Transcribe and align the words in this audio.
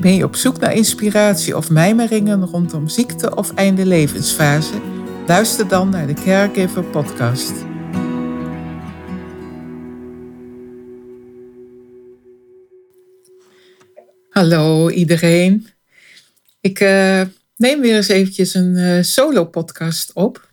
Ben 0.00 0.14
je 0.14 0.24
op 0.24 0.36
zoek 0.36 0.60
naar 0.60 0.74
inspiratie 0.74 1.56
of 1.56 1.70
mijmeringen 1.70 2.46
rondom 2.46 2.88
ziekte 2.88 3.36
of 3.36 3.54
einde 3.54 3.86
levensfase? 3.86 4.80
Luister 5.26 5.68
dan 5.68 5.88
naar 5.88 6.06
de 6.06 6.12
Caregiver 6.14 6.84
Podcast. 6.84 7.52
Hallo 14.30 14.90
iedereen. 14.90 15.66
Ik 16.60 16.80
uh, 16.80 17.22
neem 17.56 17.80
weer 17.80 17.96
eens 17.96 18.08
eventjes 18.08 18.54
een 18.54 18.74
uh, 18.74 19.02
solo-podcast 19.02 20.12
op. 20.12 20.50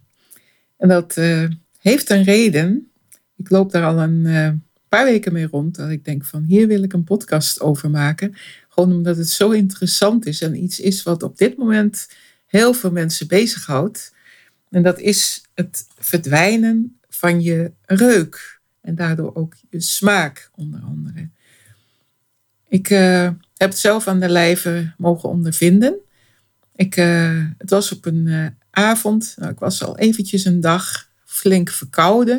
En 0.78 0.88
dat 0.88 1.18
uh, 1.18 1.50
heeft 1.80 2.10
een 2.10 2.24
reden. 2.24 2.92
Ik 3.38 3.50
loop 3.50 3.72
daar 3.72 3.86
al 3.86 4.02
een 4.02 4.64
paar 4.90 5.06
weken 5.06 5.34
mee 5.34 5.48
rond. 5.48 5.76
Dat 5.76 5.90
ik 5.90 6.06
denk 6.06 6.26
van 6.26 6.44
hier 6.44 6.68
wil 6.68 6.84
ik 6.84 6.94
een 6.94 7.04
podcast 7.04 7.62
over 7.62 7.90
maken. 7.90 8.36
Gewoon 8.74 8.92
omdat 8.92 9.18
het 9.18 9.30
zo 9.30 9.50
interessant 9.50 10.26
is 10.26 10.42
en 10.42 10.64
iets 10.64 10.80
is 10.80 11.04
wat 11.04 11.24
op 11.24 11.38
dit 11.38 11.58
moment 11.58 12.10
heel 12.46 12.74
veel 12.74 12.92
mensen 12.92 13.28
bezighoudt. 13.28 14.14
En 14.70 14.84
dat 14.84 15.00
is 15.00 15.44
het 15.54 15.88
verdwijnen 15.98 17.00
van 17.10 17.42
je 17.42 17.72
reuk 17.86 18.60
en 18.82 18.96
daardoor 18.96 19.36
ook 19.36 19.56
je 19.70 19.82
smaak 19.82 20.50
onder 20.56 20.82
andere. 20.82 21.30
Ik 22.68 22.90
uh, 22.90 23.30
heb 23.54 23.70
het 23.70 23.78
zelf 23.78 24.08
aan 24.08 24.20
de 24.20 24.30
lijve 24.30 24.94
mogen 24.98 25.30
ondervinden. 25.30 25.96
Ik, 26.76 26.98
uh, 26.98 27.46
het 27.58 27.70
was 27.70 27.92
op 27.92 28.06
een 28.06 28.26
uh, 28.26 28.48
avond, 28.70 29.34
nou, 29.38 29.52
ik 29.52 29.60
was 29.60 29.84
al 29.84 29.98
eventjes 29.98 30.46
een 30.46 30.62
dag 30.62 31.10
flink 31.26 31.70
verkouden, 31.70 32.38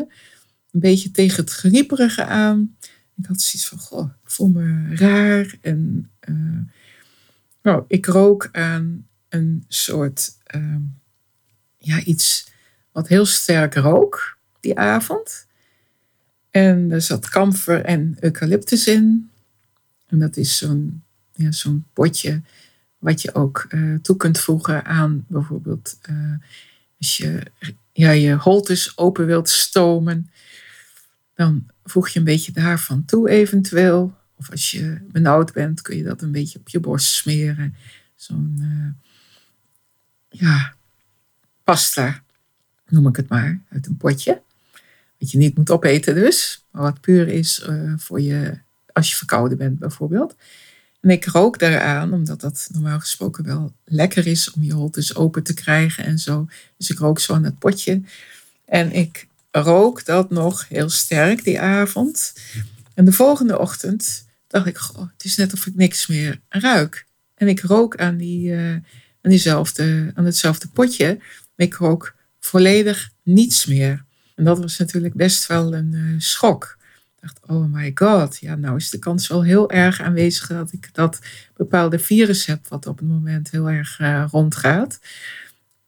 een 0.72 0.80
beetje 0.80 1.10
tegen 1.10 1.44
het 1.44 1.52
grieperige 1.52 2.24
aan. 2.24 2.76
Ik 3.16 3.26
had 3.26 3.40
zoiets 3.40 3.68
van, 3.68 3.78
goh, 3.78 4.10
ik 4.24 4.30
voel 4.30 4.48
me 4.48 4.96
raar. 4.96 5.56
En 5.60 6.10
nou, 7.62 7.84
ik 7.88 8.06
rook 8.06 8.48
aan 8.52 9.06
een 9.28 9.64
soort, 9.68 10.30
uh, 10.56 10.76
ja, 11.78 12.02
iets 12.02 12.52
wat 12.92 13.08
heel 13.08 13.26
sterk 13.26 13.74
rook 13.74 14.38
die 14.60 14.78
avond. 14.78 15.46
En 16.50 16.90
er 16.90 17.02
zat 17.02 17.28
kamfer 17.28 17.84
en 17.84 18.16
eucalyptus 18.20 18.86
in. 18.86 19.30
En 20.06 20.18
dat 20.18 20.36
is 20.36 20.58
zo'n 20.58 21.02
ja, 21.32 21.52
zo'n 21.52 21.84
potje 21.92 22.42
wat 22.98 23.22
je 23.22 23.34
ook 23.34 23.66
uh, 23.68 23.98
toe 23.98 24.16
kunt 24.16 24.38
voegen 24.40 24.84
aan 24.84 25.24
bijvoorbeeld 25.28 25.98
als 26.98 27.16
je 27.16 27.42
ja, 27.92 28.10
je 28.10 28.34
holtes 28.34 28.98
open 28.98 29.26
wilt 29.26 29.48
stomen 29.48 30.30
dan 31.34 31.66
voeg 31.84 32.08
je 32.08 32.18
een 32.18 32.24
beetje 32.24 32.52
daarvan 32.52 33.04
toe 33.04 33.28
eventueel. 33.28 34.14
Of 34.34 34.50
als 34.50 34.70
je 34.70 34.98
benauwd 35.12 35.52
bent, 35.52 35.82
kun 35.82 35.96
je 35.96 36.02
dat 36.02 36.22
een 36.22 36.32
beetje 36.32 36.58
op 36.58 36.68
je 36.68 36.80
borst 36.80 37.12
smeren. 37.12 37.74
Zo'n 38.14 38.56
uh, 38.60 38.92
ja, 40.28 40.74
pasta, 41.64 42.22
noem 42.86 43.06
ik 43.06 43.16
het 43.16 43.28
maar, 43.28 43.60
uit 43.68 43.86
een 43.86 43.96
potje. 43.96 44.42
Wat 45.18 45.30
je 45.30 45.38
niet 45.38 45.56
moet 45.56 45.70
opeten 45.70 46.14
dus, 46.14 46.66
maar 46.70 46.82
wat 46.82 47.00
puur 47.00 47.28
is 47.28 47.66
uh, 47.68 47.92
voor 47.96 48.20
je, 48.20 48.58
als 48.92 49.10
je 49.10 49.16
verkouden 49.16 49.58
bent 49.58 49.78
bijvoorbeeld. 49.78 50.36
En 51.00 51.10
ik 51.10 51.24
rook 51.24 51.58
daaraan, 51.58 52.12
omdat 52.12 52.40
dat 52.40 52.68
normaal 52.72 53.00
gesproken 53.00 53.44
wel 53.44 53.72
lekker 53.84 54.26
is 54.26 54.50
om 54.50 54.62
je 54.62 54.72
holtes 54.72 55.14
open 55.14 55.42
te 55.42 55.54
krijgen 55.54 56.04
en 56.04 56.18
zo. 56.18 56.48
Dus 56.76 56.90
ik 56.90 56.98
rook 56.98 57.18
zo 57.18 57.34
aan 57.34 57.44
het 57.44 57.58
potje. 57.58 58.02
En 58.64 58.92
ik 58.92 59.28
rook 59.62 60.04
dat 60.04 60.30
nog 60.30 60.68
heel 60.68 60.88
sterk 60.88 61.44
die 61.44 61.60
avond. 61.60 62.32
En 62.94 63.04
de 63.04 63.12
volgende 63.12 63.58
ochtend 63.58 64.26
dacht 64.46 64.66
ik, 64.66 64.78
goh, 64.78 65.08
het 65.12 65.24
is 65.24 65.36
net 65.36 65.52
of 65.52 65.66
ik 65.66 65.74
niks 65.74 66.06
meer 66.06 66.40
ruik. 66.48 67.06
En 67.34 67.48
ik 67.48 67.60
rook 67.60 67.96
aan, 67.96 68.16
die, 68.16 68.50
uh, 68.50 68.72
aan, 68.72 68.82
diezelfde, 69.20 70.10
aan 70.14 70.24
hetzelfde 70.24 70.68
potje. 70.68 71.16
Maar 71.56 71.66
ik 71.66 71.74
rook 71.74 72.14
volledig 72.40 73.10
niets 73.22 73.66
meer. 73.66 74.04
En 74.34 74.44
dat 74.44 74.58
was 74.58 74.78
natuurlijk 74.78 75.14
best 75.14 75.46
wel 75.46 75.74
een 75.74 75.92
uh, 75.92 76.20
schok. 76.20 76.76
Ik 77.14 77.20
dacht, 77.20 77.40
oh 77.46 77.72
my 77.72 77.90
god, 77.94 78.38
ja, 78.38 78.54
nou 78.54 78.76
is 78.76 78.90
de 78.90 78.98
kans 78.98 79.28
wel 79.28 79.42
heel 79.42 79.70
erg 79.70 80.00
aanwezig 80.00 80.46
dat 80.46 80.72
ik 80.72 80.88
dat 80.92 81.18
bepaalde 81.56 81.98
virus 81.98 82.46
heb, 82.46 82.68
wat 82.68 82.86
op 82.86 82.98
het 82.98 83.08
moment 83.08 83.50
heel 83.50 83.70
erg 83.70 83.98
uh, 84.00 84.24
rondgaat. 84.30 84.98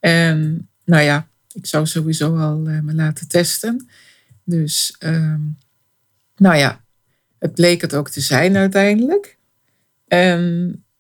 En 0.01 0.69
nou 0.85 1.03
ja, 1.03 1.29
ik 1.57 1.67
zou 1.67 1.87
sowieso 1.87 2.37
al 2.37 2.69
uh, 2.69 2.81
me 2.81 2.95
laten 2.95 3.29
testen. 3.29 3.89
Dus, 4.45 4.97
uh, 5.01 5.35
nou 6.37 6.57
ja, 6.57 6.85
het 7.39 7.55
bleek 7.55 7.81
het 7.81 7.95
ook 7.95 8.11
te 8.11 8.21
zijn 8.21 8.57
uiteindelijk. 8.57 9.39
En 10.09 10.41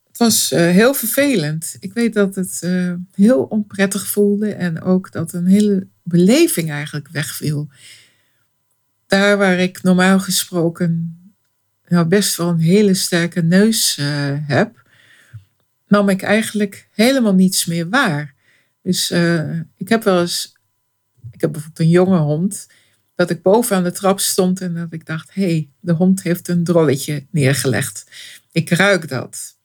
het 0.06 0.16
was 0.16 0.52
uh, 0.52 0.58
heel 0.58 0.94
vervelend. 0.94 1.76
Ik 1.80 1.92
weet 1.92 2.14
dat 2.14 2.34
het 2.34 2.60
uh, 2.64 2.94
heel 3.14 3.42
onprettig 3.42 4.06
voelde 4.06 4.52
en 4.52 4.82
ook 4.82 5.12
dat 5.12 5.32
een 5.32 5.46
hele 5.46 5.86
beleving 6.02 6.70
eigenlijk 6.70 7.08
wegviel. 7.08 7.68
Daar 9.06 9.38
waar 9.38 9.58
ik 9.58 9.82
normaal 9.82 10.20
gesproken 10.20 11.20
nou 11.88 12.06
best 12.06 12.36
wel 12.36 12.48
een 12.48 12.58
hele 12.58 12.94
sterke 12.94 13.42
neus 13.42 13.98
heb, 14.46 14.82
nam 15.88 16.08
ik 16.08 16.22
eigenlijk 16.22 16.88
helemaal 16.92 17.34
niets 17.34 17.64
meer 17.64 17.88
waar. 17.88 18.35
Dus 18.86 19.10
ik 19.76 19.88
heb 19.88 20.02
wel 20.02 20.20
eens, 20.20 20.52
ik 21.30 21.41
heb 21.41 21.52
bijvoorbeeld 21.52 21.86
een 21.86 21.92
jonge 21.92 22.19
hond, 22.19 22.66
dat 23.14 23.30
ik 23.30 23.42
boven 23.42 23.76
aan 23.76 23.82
de 23.82 23.92
trap 23.92 24.20
stond 24.20 24.60
en 24.60 24.74
dat 24.74 24.92
ik 24.92 25.06
dacht, 25.06 25.34
hé, 25.34 25.42
hey, 25.42 25.70
de 25.80 25.92
hond 25.92 26.22
heeft 26.22 26.48
een 26.48 26.64
drolletje 26.64 27.26
neergelegd. 27.30 28.04
Ik 28.52 28.70
ruik 28.70 29.08
dat. 29.08 29.56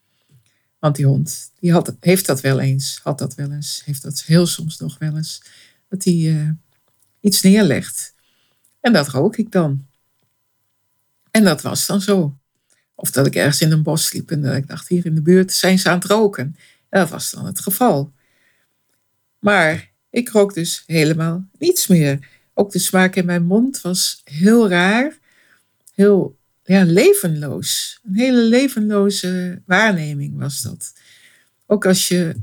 Want 0.80 0.96
die 0.96 1.06
hond, 1.06 1.52
die 1.60 1.72
had, 1.72 1.96
heeft 2.00 2.26
dat 2.26 2.42
wel 2.42 2.60
eens, 2.60 3.00
had 3.04 3.18
dat 3.18 3.36
wel 3.36 3.52
eens, 3.52 3.82
heeft 3.86 4.02
dat 4.02 4.24
heel 4.24 4.48
soms 4.48 4.78
nog 4.78 4.98
wel 4.98 5.16
eens, 5.16 5.44
dat 5.90 6.04
hij 6.04 6.14
uh, 6.14 6.50
iets 7.20 7.42
neerlegt. 7.42 8.14
En 8.80 8.94
dat 8.94 9.08
rook 9.08 9.38
ik 9.38 9.52
dan. 9.52 9.86
En 11.32 11.44
dat 11.44 11.62
was 11.62 11.86
dan 11.86 12.02
zo. 12.02 12.38
Of 12.96 13.12
dat 13.12 13.26
ik 13.26 13.36
ergens 13.36 13.62
in 13.62 13.72
een 13.72 13.84
bos 13.84 14.12
liep 14.12 14.32
en 14.32 14.42
dat 14.42 14.56
ik 14.56 14.68
dacht, 14.68 14.88
hier 14.88 15.06
in 15.06 15.16
de 15.16 15.22
buurt 15.22 15.52
zijn 15.52 15.80
ze 15.80 15.90
aan 15.90 16.00
het 16.00 16.06
roken. 16.06 16.56
En 16.90 17.00
dat 17.00 17.10
was 17.10 17.32
dan 17.32 17.46
het 17.46 17.60
geval. 17.60 18.14
Maar 19.42 19.92
ik 20.10 20.30
rook 20.30 20.54
dus 20.54 20.84
helemaal 20.86 21.48
niets 21.58 21.88
meer. 21.88 22.28
Ook 22.54 22.72
de 22.72 22.80
smaak 22.80 23.16
in 23.16 23.26
mijn 23.26 23.46
mond 23.46 23.82
was 23.82 24.22
heel 24.24 24.70
raar, 24.70 25.18
heel 25.94 26.38
ja, 26.64 26.84
levenloos. 26.84 28.00
Een 28.04 28.16
hele 28.16 28.42
levenloze 28.42 29.62
waarneming 29.66 30.38
was 30.38 30.62
dat. 30.62 30.94
Ook 31.66 31.86
als, 31.86 32.08
je, 32.08 32.36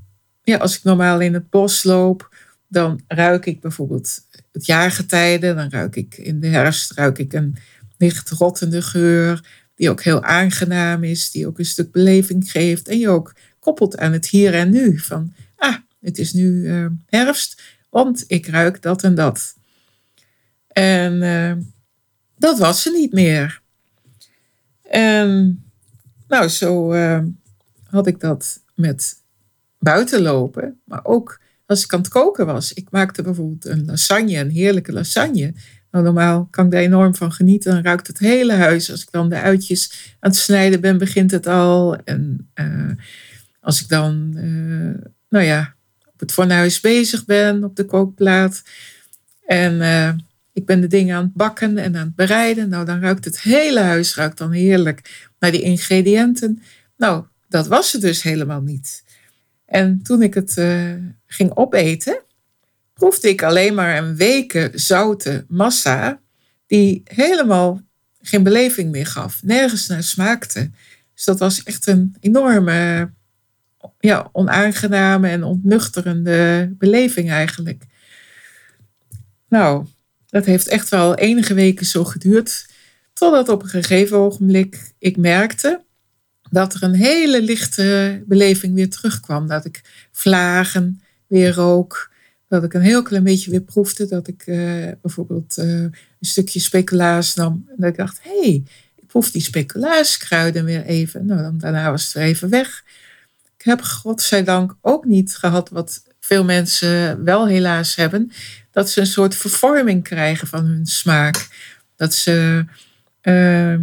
ja, 0.43 0.57
als 0.57 0.77
ik 0.77 0.83
normaal 0.83 1.21
in 1.21 1.35
het 1.35 1.51
bos 1.51 1.83
loop, 1.83 2.35
dan 2.69 3.01
ruik 3.07 3.47
ik 3.47 3.61
bijvoorbeeld 3.61 4.21
het 4.53 4.67
jaargetijde. 4.67 5.55
Dan 5.55 5.71
ruik 5.71 5.97
ik 5.97 6.17
in 6.17 6.41
de 6.41 6.47
herfst 6.47 6.93
ruik 6.93 7.19
ik 7.19 7.33
een 7.33 7.57
licht 7.97 8.31
rottende 8.31 8.83
geur, 8.83 9.45
die 9.75 9.91
ook 9.91 10.03
heel 10.03 10.23
aangenaam 10.23 11.05
is, 11.05 11.31
die 11.31 11.47
ook 11.47 11.59
een 11.59 11.65
stuk 11.65 11.93
beleving 11.93 12.51
geeft 12.51 12.89
en 12.89 12.99
je 12.99 13.09
ook 13.09 13.35
koppelt 13.59 13.99
aan 13.99 14.13
het 14.13 14.27
hier 14.27 14.55
en 14.55 14.71
nu. 14.71 14.99
Van, 14.99 15.33
het 16.01 16.19
is 16.19 16.33
nu 16.33 16.51
uh, 16.51 16.87
herfst, 17.07 17.63
want 17.91 18.25
ik 18.27 18.47
ruik 18.47 18.83
dat 18.83 19.03
en 19.03 19.15
dat. 19.15 19.57
En 20.69 21.23
uh, 21.23 21.53
dat 22.37 22.59
was 22.59 22.83
ze 22.83 22.91
niet 22.91 23.13
meer. 23.13 23.63
En 24.83 25.63
nou, 26.29 26.49
zo 26.49 26.93
uh, 26.93 27.23
had 27.85 28.07
ik 28.07 28.21
dat 28.21 28.63
met 28.75 29.23
buitenlopen, 29.79 30.81
maar 30.85 31.05
ook 31.05 31.41
als 31.67 31.85
ik 31.85 31.93
aan 31.93 32.01
het 32.01 32.09
koken 32.09 32.47
was. 32.47 32.73
Ik 32.73 32.91
maakte 32.91 33.23
bijvoorbeeld 33.23 33.65
een 33.65 33.85
lasagne, 33.85 34.37
een 34.37 34.51
heerlijke 34.51 34.93
lasagne. 34.93 35.55
Nou, 35.91 36.05
normaal 36.05 36.49
kan 36.51 36.65
ik 36.65 36.71
daar 36.71 36.81
enorm 36.81 37.15
van 37.15 37.33
genieten. 37.33 37.73
Dan 37.73 37.83
ruikt 37.83 38.07
het 38.07 38.19
hele 38.19 38.53
huis. 38.53 38.91
Als 38.91 39.03
ik 39.03 39.11
dan 39.11 39.29
de 39.29 39.41
uitjes 39.41 40.15
aan 40.21 40.31
het 40.31 40.39
snijden 40.39 40.81
ben, 40.81 40.99
begint 40.99 41.31
het 41.31 41.47
al. 41.47 41.97
En 41.97 42.51
als 43.61 43.81
ik 43.81 43.89
dan, 43.89 44.31
nou 45.29 45.45
ja, 45.45 45.77
op 46.19 46.27
het 46.27 46.33
fornuis 46.33 46.81
bezig 46.81 47.25
ben, 47.25 47.65
op 47.65 47.77
de 47.77 47.85
kookplaat. 47.85 48.63
En 49.47 49.75
uh, 49.75 50.11
ik 50.53 50.67
ben 50.67 50.81
de 50.81 50.87
dingen 50.87 51.17
aan 51.17 51.23
het 51.23 51.35
bakken 51.35 51.79
en 51.79 51.97
aan 51.97 52.07
het 52.07 52.15
bereiden. 52.15 52.69
Nou, 52.69 52.85
dan 52.85 53.01
ruikt 53.01 53.25
het 53.25 53.41
hele 53.41 53.81
huis 53.81 54.15
ruikt 54.15 54.39
dan 54.39 54.53
heerlijk 54.53 55.29
naar 55.39 55.51
die 55.51 55.63
ingrediënten. 55.63 56.63
Nou, 56.97 57.25
dat 57.49 57.67
was 57.67 57.93
het 57.93 58.01
dus 58.01 58.23
helemaal 58.23 58.61
niet. 58.61 59.05
En 59.67 60.03
toen 60.03 60.23
ik 60.23 60.35
het 60.35 60.57
uh, 60.59 60.93
ging 61.27 61.57
opeten, 61.57 62.23
proefde 62.95 63.29
ik 63.29 63.43
alleen 63.43 63.75
maar 63.75 63.97
een 63.97 64.17
weken 64.17 64.81
zoute 64.81 65.45
massa 65.49 66.21
die 66.67 67.03
helemaal 67.05 67.81
geen 68.21 68.43
beleving 68.43 68.91
meer 68.91 69.07
gaf, 69.07 69.43
nergens 69.43 69.87
naar 69.87 70.03
smaakte. 70.03 70.71
Dus 71.15 71.25
dat 71.25 71.39
was 71.39 71.63
echt 71.63 71.87
een 71.87 72.17
enorme, 72.21 73.11
ja, 73.99 74.29
onaangename 74.33 75.29
en 75.29 75.45
ontnuchterende 75.45 76.71
beleving 76.79 77.31
eigenlijk. 77.31 77.85
Nou, 79.49 79.87
dat 80.27 80.45
heeft 80.45 80.69
echt 80.69 80.89
wel 80.89 81.15
enige 81.15 81.55
weken 81.55 81.87
zo 81.87 82.05
geduurd, 82.05 82.67
totdat 83.13 83.49
op 83.49 83.63
een 83.63 83.69
gegeven 83.69 84.17
ogenblik 84.17 84.93
ik 84.99 85.17
merkte 85.17 85.87
dat 86.51 86.75
er 86.75 86.83
een 86.83 86.95
hele 86.95 87.43
lichte 87.43 88.23
beleving 88.27 88.75
weer 88.75 88.91
terugkwam. 88.91 89.47
Dat 89.47 89.65
ik 89.65 89.83
vlagen 90.13 91.03
weer 91.27 91.53
rook, 91.55 92.13
dat 92.49 92.65
ik 92.65 92.75
een 92.75 92.81
heel 92.81 93.03
klein 93.03 93.25
beetje 93.25 93.51
weer 93.51 93.61
proefde. 93.61 94.07
Dat 94.07 94.29
ik 94.29 94.47
uh, 94.47 94.89
bijvoorbeeld 95.03 95.59
uh, 95.59 95.67
een 95.67 95.95
stukje 96.21 96.61
speculaas 96.61 97.35
nam. 97.35 97.65
En 97.69 97.75
dat 97.77 97.91
ik 97.91 97.97
dacht, 97.97 98.19
hé, 98.23 98.41
hey, 98.41 98.63
ik 98.95 99.07
proef 99.07 99.31
die 99.31 99.43
speculaaskruiden 99.43 100.65
weer 100.65 100.85
even. 100.85 101.27
Nou, 101.27 101.43
dan, 101.43 101.59
daarna 101.59 101.91
was 101.91 102.13
het 102.13 102.23
even 102.23 102.49
weg. 102.49 102.85
Heb 103.69 103.83
godzijdank 103.83 104.77
ook 104.81 105.05
niet 105.05 105.37
gehad 105.37 105.69
wat 105.69 106.03
veel 106.21 106.45
mensen 106.45 107.25
wel 107.25 107.47
helaas 107.47 107.95
hebben. 107.95 108.33
Dat 108.71 108.91
ze 108.91 109.01
een 109.01 109.07
soort 109.07 109.35
vervorming 109.35 110.03
krijgen 110.03 110.49
van 110.49 110.65
hun 110.65 110.87
smaak. 110.87 111.49
Dat 111.97 112.15
ze 112.15 112.65
uh, 113.23 113.81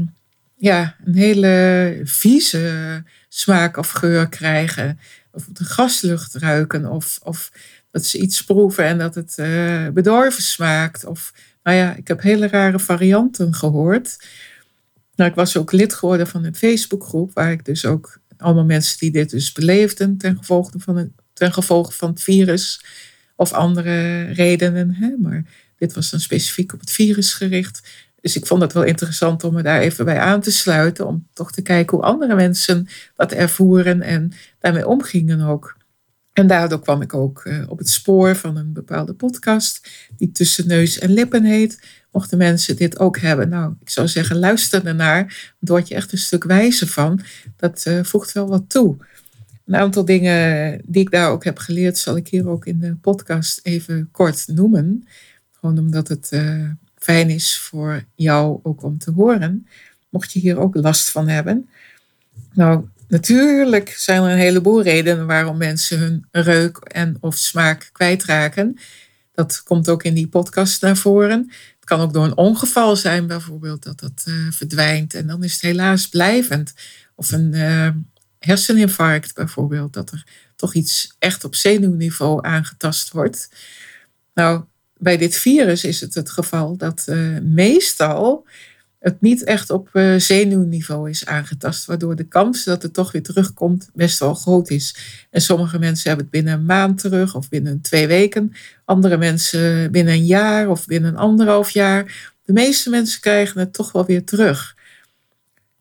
ja, 0.57 0.95
een 1.05 1.15
hele 1.15 2.01
vieze 2.03 3.03
smaak 3.29 3.77
of 3.77 3.89
geur 3.89 4.29
krijgen. 4.29 4.99
Of 5.31 5.45
de 5.53 5.63
gaslucht 5.63 6.35
ruiken. 6.35 6.85
Of, 6.85 7.19
of 7.23 7.51
dat 7.91 8.05
ze 8.05 8.17
iets 8.17 8.43
proeven 8.43 8.85
en 8.85 8.97
dat 8.97 9.15
het 9.15 9.35
uh, 9.39 9.87
bedorven 9.89 10.43
smaakt. 10.43 11.05
Of 11.05 11.33
nou 11.63 11.77
ja, 11.77 11.95
ik 11.95 12.07
heb 12.07 12.21
hele 12.21 12.47
rare 12.47 12.79
varianten 12.79 13.53
gehoord. 13.53 14.17
Nou, 15.15 15.29
ik 15.29 15.35
was 15.35 15.57
ook 15.57 15.71
lid 15.71 15.93
geworden 15.93 16.27
van 16.27 16.43
een 16.43 16.55
Facebookgroep, 16.55 17.31
waar 17.33 17.51
ik 17.51 17.65
dus 17.65 17.85
ook 17.85 18.19
allemaal 18.45 18.65
mensen 18.65 18.97
die 18.99 19.11
dit 19.11 19.29
dus 19.29 19.51
beleefden 19.51 20.17
ten 20.17 20.37
gevolge 20.37 20.79
van, 20.79 20.97
het, 20.97 21.09
ten 21.33 21.53
gevolge 21.53 21.91
van 21.91 22.09
het 22.09 22.23
virus 22.23 22.85
of 23.35 23.53
andere 23.53 24.21
redenen. 24.23 24.93
Hè? 24.93 25.15
Maar 25.17 25.43
dit 25.77 25.93
was 25.93 26.09
dan 26.09 26.19
specifiek 26.19 26.73
op 26.73 26.79
het 26.79 26.91
virus 26.91 27.33
gericht. 27.33 27.81
Dus 28.21 28.35
ik 28.35 28.45
vond 28.45 28.61
het 28.61 28.73
wel 28.73 28.83
interessant 28.83 29.43
om 29.43 29.53
me 29.53 29.61
daar 29.61 29.79
even 29.79 30.05
bij 30.05 30.19
aan 30.19 30.41
te 30.41 30.51
sluiten, 30.51 31.07
om 31.07 31.27
toch 31.33 31.51
te 31.51 31.61
kijken 31.61 31.97
hoe 31.97 32.05
andere 32.05 32.35
mensen 32.35 32.87
dat 33.15 33.31
ervoeren 33.31 34.01
en 34.01 34.31
daarmee 34.59 34.87
omgingen 34.87 35.41
ook. 35.41 35.77
En 36.33 36.47
daardoor 36.47 36.79
kwam 36.79 37.01
ik 37.01 37.13
ook 37.13 37.45
uh, 37.45 37.63
op 37.67 37.77
het 37.77 37.89
spoor 37.89 38.35
van 38.35 38.57
een 38.57 38.73
bepaalde 38.73 39.13
podcast, 39.13 39.89
die 40.17 40.31
Tussen 40.31 40.67
Neus 40.67 40.99
en 40.99 41.11
Lippen 41.11 41.43
heet. 41.43 41.79
Mochten 42.15 42.37
mensen 42.37 42.75
dit 42.75 42.99
ook 42.99 43.19
hebben, 43.19 43.49
nou, 43.49 43.73
ik 43.79 43.89
zou 43.89 44.07
zeggen, 44.07 44.39
luister 44.39 44.85
ernaar. 44.85 45.23
Daar 45.59 45.75
word 45.75 45.87
je 45.87 45.95
echt 45.95 46.11
een 46.11 46.17
stuk 46.17 46.43
wijzer 46.43 46.87
van. 46.87 47.19
Dat 47.57 47.85
uh, 47.87 48.03
voegt 48.03 48.31
wel 48.31 48.47
wat 48.47 48.69
toe. 48.69 48.97
Een 49.65 49.75
aantal 49.75 50.05
dingen 50.05 50.81
die 50.85 51.01
ik 51.01 51.11
daar 51.11 51.29
ook 51.29 51.43
heb 51.43 51.57
geleerd, 51.57 51.97
zal 51.97 52.15
ik 52.15 52.27
hier 52.27 52.49
ook 52.49 52.65
in 52.65 52.79
de 52.79 52.95
podcast 52.95 53.59
even 53.63 54.09
kort 54.11 54.47
noemen. 54.47 55.07
Gewoon 55.51 55.77
omdat 55.77 56.07
het 56.07 56.29
uh, 56.33 56.69
fijn 56.97 57.29
is 57.29 57.57
voor 57.57 58.03
jou 58.15 58.59
ook 58.63 58.83
om 58.83 58.97
te 58.97 59.11
horen. 59.11 59.67
Mocht 60.09 60.31
je 60.31 60.39
hier 60.39 60.57
ook 60.57 60.75
last 60.75 61.09
van 61.09 61.27
hebben. 61.27 61.69
Nou, 62.53 62.85
Natuurlijk 63.07 63.89
zijn 63.89 64.23
er 64.23 64.31
een 64.31 64.37
heleboel 64.37 64.81
redenen 64.81 65.27
waarom 65.27 65.57
mensen 65.57 65.99
hun 65.99 66.25
reuk 66.31 66.77
en 66.77 67.17
of 67.19 67.35
smaak 67.35 67.89
kwijtraken. 67.91 68.77
Dat 69.35 69.63
komt 69.63 69.89
ook 69.89 70.03
in 70.03 70.13
die 70.13 70.27
podcast 70.27 70.81
naar 70.81 70.97
voren. 70.97 71.51
Kan 71.85 71.99
ook 71.99 72.13
door 72.13 72.23
een 72.25 72.37
ongeval 72.37 72.95
zijn, 72.95 73.27
bijvoorbeeld, 73.27 73.83
dat 73.83 73.99
dat 73.99 74.25
uh, 74.27 74.51
verdwijnt. 74.51 75.13
En 75.13 75.27
dan 75.27 75.43
is 75.43 75.53
het 75.53 75.61
helaas 75.61 76.07
blijvend. 76.07 76.73
Of 77.15 77.31
een 77.31 77.53
uh, 77.53 77.89
herseninfarct, 78.39 79.33
bijvoorbeeld, 79.33 79.93
dat 79.93 80.11
er 80.11 80.25
toch 80.55 80.73
iets 80.73 81.15
echt 81.19 81.43
op 81.43 81.55
zenuwniveau 81.55 82.45
aangetast 82.45 83.11
wordt. 83.11 83.49
Nou, 84.33 84.63
bij 84.97 85.17
dit 85.17 85.35
virus 85.35 85.83
is 85.83 86.01
het 86.01 86.13
het 86.13 86.29
geval 86.29 86.77
dat 86.77 87.05
uh, 87.09 87.39
meestal 87.41 88.47
het 89.05 89.21
niet 89.21 89.43
echt 89.43 89.69
op 89.69 89.89
uh, 89.93 90.19
zenuwniveau 90.19 91.09
is 91.09 91.25
aangetast, 91.25 91.85
waardoor 91.85 92.15
de 92.15 92.27
kans 92.27 92.63
dat 92.63 92.81
het 92.81 92.93
toch 92.93 93.11
weer 93.11 93.23
terugkomt 93.23 93.89
best 93.93 94.19
wel 94.19 94.33
groot 94.33 94.69
is. 94.69 94.95
En 95.29 95.41
sommige 95.41 95.79
mensen 95.79 96.07
hebben 96.07 96.25
het 96.25 96.33
binnen 96.35 96.53
een 96.53 96.65
maand 96.65 96.99
terug 96.99 97.35
of 97.35 97.49
binnen 97.49 97.81
twee 97.81 98.07
weken, 98.07 98.53
andere 98.85 99.17
mensen 99.17 99.91
binnen 99.91 100.13
een 100.13 100.25
jaar 100.25 100.69
of 100.69 100.85
binnen 100.85 101.15
anderhalf 101.15 101.69
jaar. 101.69 102.33
De 102.45 102.53
meeste 102.53 102.89
mensen 102.89 103.21
krijgen 103.21 103.59
het 103.59 103.73
toch 103.73 103.91
wel 103.91 104.05
weer 104.05 104.23
terug. 104.23 104.75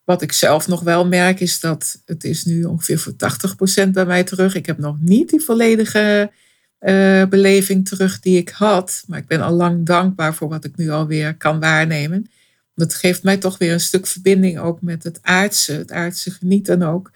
Wat 0.04 0.22
ik 0.22 0.32
zelf 0.32 0.68
nog 0.68 0.80
wel 0.80 1.06
merk 1.06 1.40
is 1.40 1.60
dat 1.60 2.02
het 2.04 2.24
is 2.24 2.44
nu 2.44 2.64
ongeveer 2.64 2.98
voor 2.98 3.12
80% 3.86 3.88
bij 3.90 4.06
mij 4.06 4.24
terug. 4.24 4.54
Ik 4.54 4.66
heb 4.66 4.78
nog 4.78 4.96
niet 5.00 5.30
die 5.30 5.40
volledige 5.40 6.30
uh, 6.80 7.24
beleving 7.24 7.88
terug 7.88 8.20
die 8.20 8.38
ik 8.38 8.48
had, 8.48 9.04
maar 9.06 9.18
ik 9.18 9.26
ben 9.26 9.40
al 9.40 9.52
lang 9.52 9.86
dankbaar 9.86 10.34
voor 10.34 10.48
wat 10.48 10.64
ik 10.64 10.76
nu 10.76 10.90
alweer 10.90 11.36
kan 11.36 11.60
waarnemen 11.60 12.26
dat 12.74 12.94
geeft 12.94 13.22
mij 13.22 13.36
toch 13.36 13.58
weer 13.58 13.72
een 13.72 13.80
stuk 13.80 14.06
verbinding 14.06 14.58
ook 14.58 14.82
met 14.82 15.02
het 15.02 15.18
aardse, 15.22 15.72
het 15.72 15.92
aardse 15.92 16.30
genieten 16.30 16.82
ook. 16.82 17.10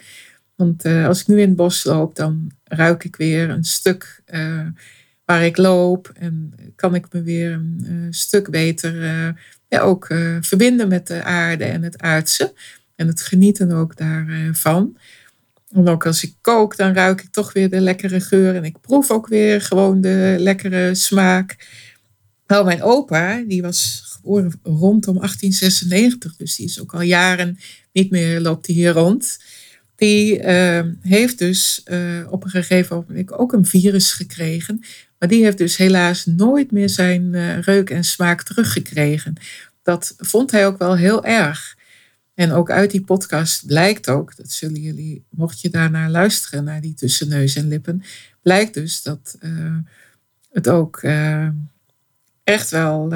Want 0.55 0.85
uh, 0.85 1.07
als 1.07 1.21
ik 1.21 1.27
nu 1.27 1.41
in 1.41 1.49
het 1.49 1.57
bos 1.57 1.85
loop, 1.85 2.17
dan 2.17 2.51
ruik 2.65 3.05
ik 3.05 3.17
weer 3.17 3.51
een 3.51 3.65
stuk 3.65 4.23
uh, 4.27 4.67
waar 5.25 5.45
ik 5.45 5.57
loop 5.57 6.13
en 6.15 6.55
kan 6.77 6.95
ik 6.95 7.07
me 7.13 7.23
weer 7.23 7.53
een 7.53 7.87
uh, 7.89 8.07
stuk 8.11 8.51
beter 8.51 8.95
ja, 9.69 9.81
ook 9.81 10.07
verbinden 10.41 10.89
met 10.89 11.07
de 11.07 11.23
aarde 11.23 11.65
en 11.65 11.83
het 11.83 11.99
aardse. 11.99 12.55
En 12.95 13.07
het 13.07 13.21
genieten 13.21 13.73
ook 13.73 13.97
daarvan. 13.97 14.99
En 15.73 15.89
ook 15.89 16.07
als 16.07 16.25
ik 16.25 16.35
kook, 16.41 16.77
dan 16.77 16.93
ruik 16.95 17.23
ik 17.23 17.31
toch 17.31 17.53
weer 17.53 17.71
de 17.71 17.81
lekkere 17.81 18.21
geur 18.21 18.55
en 18.55 18.65
ik 18.65 18.81
proef 18.81 19.11
ook 19.11 19.27
weer 19.27 19.61
gewoon 19.61 20.01
de 20.01 20.37
lekkere 20.39 20.95
smaak. 20.95 21.57
Nou, 22.49 22.65
mijn 22.65 22.83
opa, 22.83 23.43
die 23.47 23.63
was 23.63 24.07
rondom 24.63 25.15
1896, 25.15 26.37
dus 26.37 26.57
die 26.57 26.67
is 26.67 26.81
ook 26.81 26.95
al 26.95 27.01
jaren 27.01 27.59
niet 27.93 28.11
meer, 28.11 28.41
loopt 28.41 28.67
hij 28.67 28.75
hier 28.75 28.93
rond. 28.93 29.39
Die 29.97 30.43
uh, 30.43 30.81
heeft 31.01 31.39
dus 31.39 31.83
uh, 31.85 32.27
op 32.31 32.45
een 32.45 32.51
gegeven 32.51 33.05
moment 33.09 33.33
ook 33.33 33.53
een 33.53 33.67
virus 33.67 34.13
gekregen. 34.13 34.85
Maar 35.19 35.29
die 35.29 35.45
heeft 35.45 35.59
dus 35.59 35.77
helaas 35.77 36.27
nooit 36.27 36.71
meer 36.71 36.89
zijn 36.89 37.23
uh, 37.23 37.61
reuk 37.61 37.91
en 37.91 38.05
smaak 38.05 38.43
teruggekregen. 38.43 39.35
Dat 39.83 40.15
vond 40.19 40.51
hij 40.51 40.67
ook 40.67 40.79
wel 40.79 40.97
heel 40.97 41.25
erg. 41.25 41.77
En 42.35 42.53
ook 42.53 42.71
uit 42.71 42.91
die 42.91 43.05
podcast 43.05 43.67
blijkt 43.67 44.09
ook, 44.09 44.37
dat 44.37 44.51
zullen 44.51 44.81
jullie, 44.81 45.25
mocht 45.31 45.61
je 45.61 45.71
daarnaar 45.71 46.11
luisteren, 46.11 46.65
naar 46.65 46.81
die 46.81 46.95
tussen 46.95 47.29
neus 47.29 47.57
en 47.57 47.69
lippen, 47.69 48.03
blijkt 48.43 48.75
dus 48.75 49.03
dat 49.03 49.39
het 50.51 50.69
ook 50.69 51.03
echt 52.49 52.71
wel 52.71 53.13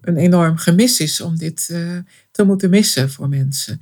een 0.00 0.16
enorm 0.16 0.56
gemis 0.56 1.00
is 1.00 1.20
om 1.20 1.36
dit 1.36 1.68
uh, 1.72 1.98
te 2.30 2.44
moeten 2.44 2.70
missen 2.70 3.10
voor 3.10 3.28
mensen. 3.28 3.80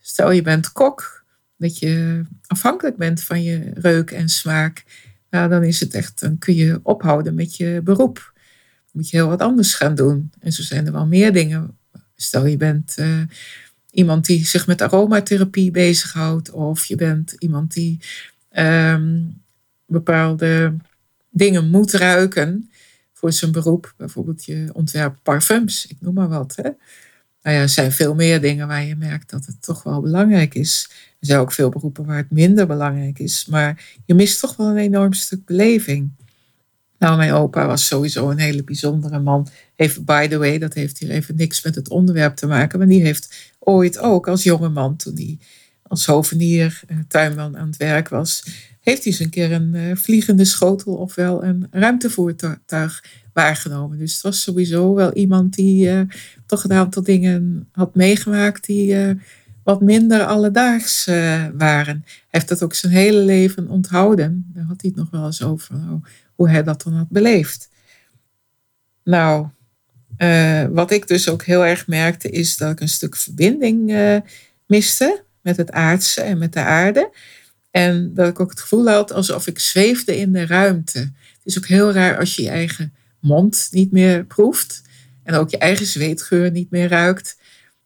Stel 0.00 0.30
je 0.30 0.42
bent 0.42 0.72
kok, 0.72 1.24
dat 1.56 1.78
je 1.78 2.22
afhankelijk 2.46 2.96
bent 2.96 3.22
van 3.22 3.42
je 3.42 3.70
reuk 3.74 4.10
en 4.10 4.28
smaak. 4.28 4.84
Nou, 5.30 5.48
dan 5.48 5.62
is 5.62 5.80
het 5.80 5.94
echt, 5.94 6.20
dan 6.20 6.38
kun 6.38 6.54
je 6.54 6.80
ophouden 6.82 7.34
met 7.34 7.56
je 7.56 7.80
beroep. 7.84 8.32
Dan 8.72 8.92
moet 8.92 9.10
je 9.10 9.16
heel 9.16 9.28
wat 9.28 9.40
anders 9.40 9.74
gaan 9.74 9.94
doen. 9.94 10.32
En 10.40 10.52
zo 10.52 10.62
zijn 10.62 10.86
er 10.86 10.92
wel 10.92 11.06
meer 11.06 11.32
dingen. 11.32 11.78
Stel 12.16 12.46
je 12.46 12.56
bent 12.56 12.96
uh, 12.98 13.22
iemand 13.90 14.26
die 14.26 14.46
zich 14.46 14.66
met 14.66 14.82
aromatherapie 14.82 15.70
bezighoudt, 15.70 16.50
of 16.50 16.84
je 16.84 16.96
bent 16.96 17.32
iemand 17.38 17.72
die 17.72 18.00
um, 18.58 19.42
bepaalde 19.86 20.76
dingen 21.30 21.68
moet 21.68 21.92
ruiken 21.92 22.69
voor 23.20 23.32
zijn 23.32 23.52
beroep. 23.52 23.94
Bijvoorbeeld 23.96 24.44
je 24.44 24.70
ontwerp 24.72 25.16
parfums, 25.22 25.86
ik 25.86 25.96
noem 26.00 26.14
maar 26.14 26.28
wat. 26.28 26.56
Hè. 26.56 26.70
Nou 27.42 27.56
ja, 27.56 27.62
er 27.62 27.68
zijn 27.68 27.92
veel 27.92 28.14
meer 28.14 28.40
dingen 28.40 28.68
waar 28.68 28.84
je 28.84 28.96
merkt 28.96 29.30
dat 29.30 29.46
het 29.46 29.62
toch 29.62 29.82
wel 29.82 30.00
belangrijk 30.00 30.54
is. 30.54 30.90
Er 31.20 31.26
zijn 31.26 31.40
ook 31.40 31.52
veel 31.52 31.68
beroepen 31.68 32.04
waar 32.04 32.16
het 32.16 32.30
minder 32.30 32.66
belangrijk 32.66 33.18
is. 33.18 33.46
Maar 33.46 33.84
je 34.04 34.14
mist 34.14 34.40
toch 34.40 34.56
wel 34.56 34.66
een 34.66 34.76
enorm 34.76 35.12
stuk 35.12 35.44
beleving. 35.44 36.10
Nou, 36.98 37.16
mijn 37.16 37.32
opa 37.32 37.66
was 37.66 37.86
sowieso 37.86 38.30
een 38.30 38.38
hele 38.38 38.64
bijzondere 38.64 39.18
man. 39.18 39.48
Even 39.76 40.04
by 40.04 40.28
the 40.28 40.38
way, 40.38 40.58
dat 40.58 40.74
heeft 40.74 40.98
hier 40.98 41.10
even 41.10 41.36
niks 41.36 41.62
met 41.62 41.74
het 41.74 41.88
onderwerp 41.88 42.36
te 42.36 42.46
maken. 42.46 42.78
Maar 42.78 42.88
die 42.88 43.02
heeft 43.02 43.52
ooit 43.58 43.98
ook 43.98 44.28
als 44.28 44.42
jonge 44.42 44.68
man, 44.68 44.96
toen 44.96 45.14
hij 45.14 45.38
als 45.82 46.06
hovenier, 46.06 46.80
eh, 46.86 46.96
tuinman 47.08 47.56
aan 47.56 47.66
het 47.66 47.76
werk 47.76 48.08
was, 48.08 48.44
heeft 48.90 49.04
hij 49.04 49.12
eens 49.12 49.20
een 49.20 49.30
keer 49.30 49.52
een 49.52 49.74
uh, 49.74 49.96
vliegende 49.96 50.44
schotel 50.44 50.94
ofwel 50.94 51.44
een 51.44 51.66
ruimtevoertuig 51.70 53.04
waargenomen. 53.32 53.98
Dus 53.98 54.12
het 54.12 54.22
was 54.22 54.42
sowieso 54.42 54.94
wel 54.94 55.12
iemand 55.12 55.54
die 55.54 55.88
uh, 55.88 56.00
toch 56.46 56.64
een 56.64 56.72
aantal 56.72 57.02
dingen 57.02 57.68
had 57.72 57.94
meegemaakt 57.94 58.66
die 58.66 58.94
uh, 58.94 59.10
wat 59.62 59.80
minder 59.80 60.24
alledaags 60.24 61.04
waren. 61.54 62.02
Hij 62.04 62.26
heeft 62.28 62.48
dat 62.48 62.62
ook 62.62 62.74
zijn 62.74 62.92
hele 62.92 63.18
leven 63.18 63.68
onthouden. 63.68 64.50
Daar 64.54 64.64
had 64.64 64.80
hij 64.80 64.90
het 64.90 64.98
nog 64.98 65.10
wel 65.10 65.26
eens 65.26 65.42
over, 65.42 65.74
nou, 65.74 66.00
hoe 66.34 66.48
hij 66.48 66.62
dat 66.62 66.82
dan 66.82 66.92
had 66.92 67.08
beleefd. 67.08 67.68
Nou, 69.04 69.46
wat 70.70 70.90
ik 70.90 71.08
dus 71.08 71.28
ook 71.28 71.42
heel 71.42 71.66
erg 71.66 71.86
merkte, 71.86 72.30
is 72.30 72.56
dat 72.56 72.70
ik 72.70 72.80
een 72.80 72.88
stuk 72.88 73.16
verbinding 73.16 73.92
miste 74.66 75.22
met 75.40 75.56
het 75.56 75.72
aardse 75.72 76.20
en 76.20 76.38
met 76.38 76.52
de 76.52 76.60
aarde. 76.60 77.10
En 77.70 78.14
dat 78.14 78.28
ik 78.28 78.40
ook 78.40 78.50
het 78.50 78.60
gevoel 78.60 78.88
had 78.88 79.12
alsof 79.12 79.46
ik 79.46 79.58
zweefde 79.58 80.16
in 80.16 80.32
de 80.32 80.46
ruimte. 80.46 80.98
Het 80.98 81.40
is 81.44 81.58
ook 81.58 81.66
heel 81.66 81.92
raar 81.92 82.18
als 82.18 82.36
je 82.36 82.42
je 82.42 82.48
eigen 82.48 82.92
mond 83.20 83.68
niet 83.70 83.92
meer 83.92 84.24
proeft 84.24 84.82
en 85.22 85.34
ook 85.34 85.50
je 85.50 85.58
eigen 85.58 85.86
zweetgeur 85.86 86.50
niet 86.50 86.70
meer 86.70 86.88
ruikt. 86.88 87.38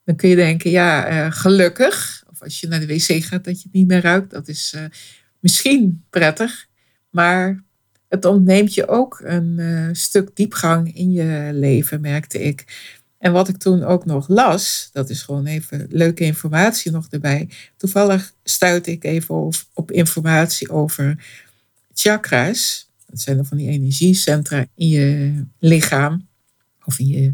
Dan 0.05 0.17
kun 0.17 0.29
je 0.29 0.37
denken, 0.37 0.71
ja, 0.71 1.11
uh, 1.11 1.33
gelukkig. 1.33 2.25
Of 2.31 2.43
als 2.43 2.61
je 2.61 2.69
naar 2.69 2.81
de 2.81 2.87
wc 2.87 3.25
gaat, 3.25 3.45
dat 3.45 3.57
je 3.57 3.63
het 3.63 3.73
niet 3.73 3.87
meer 3.87 4.01
ruikt. 4.01 4.31
Dat 4.31 4.49
is 4.49 4.73
uh, 4.77 4.85
misschien 5.41 6.05
prettig. 6.11 6.67
Maar 7.11 7.63
het 8.09 8.25
ontneemt 8.25 8.75
je 8.75 8.89
ook 8.89 9.21
een 9.25 9.57
uh, 9.59 9.89
stuk 9.93 10.37
diepgang 10.37 10.97
in 10.97 11.13
je 11.13 11.51
leven, 11.53 12.01
merkte 12.01 12.43
ik. 12.43 12.65
En 13.25 13.33
wat 13.33 13.49
ik 13.49 13.57
toen 13.57 13.83
ook 13.83 14.05
nog 14.05 14.29
las, 14.29 14.89
dat 14.93 15.11
is 15.11 15.23
gewoon 15.23 15.47
even 15.47 15.87
leuke 15.91 16.25
informatie 16.25 16.93
nog 16.93 17.07
erbij. 17.11 17.49
Toevallig 17.77 18.33
stuitte 18.43 18.91
ik 18.91 19.05
even 19.05 19.51
op, 19.75 19.91
informatie 19.91 20.71
over 20.71 21.25
chakra's. 21.95 22.91
Dat 23.07 23.21
zijn 23.21 23.37
dan 23.37 23.47
van 23.47 23.57
die 23.57 23.69
energiecentra 23.69 24.67
in 24.75 24.89
je 24.89 25.33
lichaam. 25.59 26.27
Of 26.85 26.99
in 26.99 27.07
je, 27.07 27.33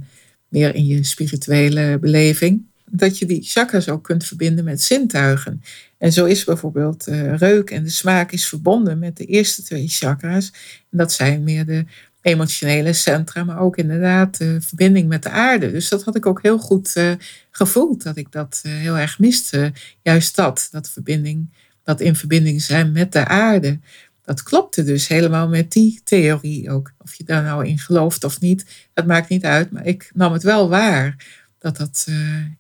meer 0.49 0.75
in 0.75 0.87
je 0.87 1.05
spirituele 1.05 1.99
beleving. 2.01 2.63
Dat 2.85 3.19
je 3.19 3.27
die 3.27 3.43
chakras 3.43 3.89
ook 3.89 4.05
kunt 4.05 4.25
verbinden 4.25 4.65
met 4.65 4.83
zintuigen. 4.83 5.63
En 6.01 6.13
zo 6.13 6.25
is 6.25 6.45
bijvoorbeeld 6.45 7.09
uh, 7.09 7.37
reuk 7.37 7.71
en 7.71 7.83
de 7.83 7.91
smaak 7.91 8.33
is 8.33 8.47
verbonden 8.47 8.99
met 8.99 9.17
de 9.17 9.25
eerste 9.25 9.63
twee 9.63 9.89
chakras. 9.89 10.53
En 10.91 10.99
dat 10.99 11.13
zijn 11.13 11.45
meer 11.45 11.67
de 11.67 11.85
emotionele 12.23 12.93
centra, 12.93 13.45
maar 13.45 13.59
ook 13.59 13.77
inderdaad 13.77 14.39
de 14.39 14.61
verbinding 14.61 15.09
met 15.09 15.23
de 15.23 15.29
aarde. 15.29 15.73
Dus 15.73 15.89
dat 15.89 16.05
had 16.05 16.17
ik 16.17 16.27
ook 16.27 16.43
heel 16.43 16.59
goed 16.59 16.97
uh, 16.97 17.13
gevoeld, 17.51 18.03
dat 18.03 18.17
ik 18.17 18.33
dat 18.33 18.63
uh, 18.67 18.73
heel 18.73 18.99
erg 18.99 19.19
miste. 19.19 19.73
Juist 20.03 20.37
dat, 20.37 20.69
dat 20.71 20.91
verbinding, 20.91 21.51
dat 21.85 22.01
in 22.01 22.17
verbinding 22.17 22.63
zijn 22.63 22.93
met 22.93 23.13
de 23.13 23.25
aarde. 23.27 23.81
Dat 24.25 24.43
klopte 24.43 24.85
dus 24.85 25.09
helemaal 25.09 25.49
met 25.49 25.73
die 25.73 26.01
theorie 26.05 26.71
ook. 26.71 26.93
Of 26.99 27.15
je 27.15 27.25
daar 27.25 27.43
nou 27.43 27.67
in 27.67 27.79
gelooft 27.79 28.25
of 28.25 28.41
niet, 28.41 28.89
dat 28.93 29.07
maakt 29.07 29.29
niet 29.29 29.45
uit. 29.45 29.71
Maar 29.71 29.87
ik 29.87 30.11
nam 30.15 30.33
het 30.33 30.43
wel 30.43 30.69
waar 30.69 31.27
dat 31.59 31.77
dat 31.77 32.09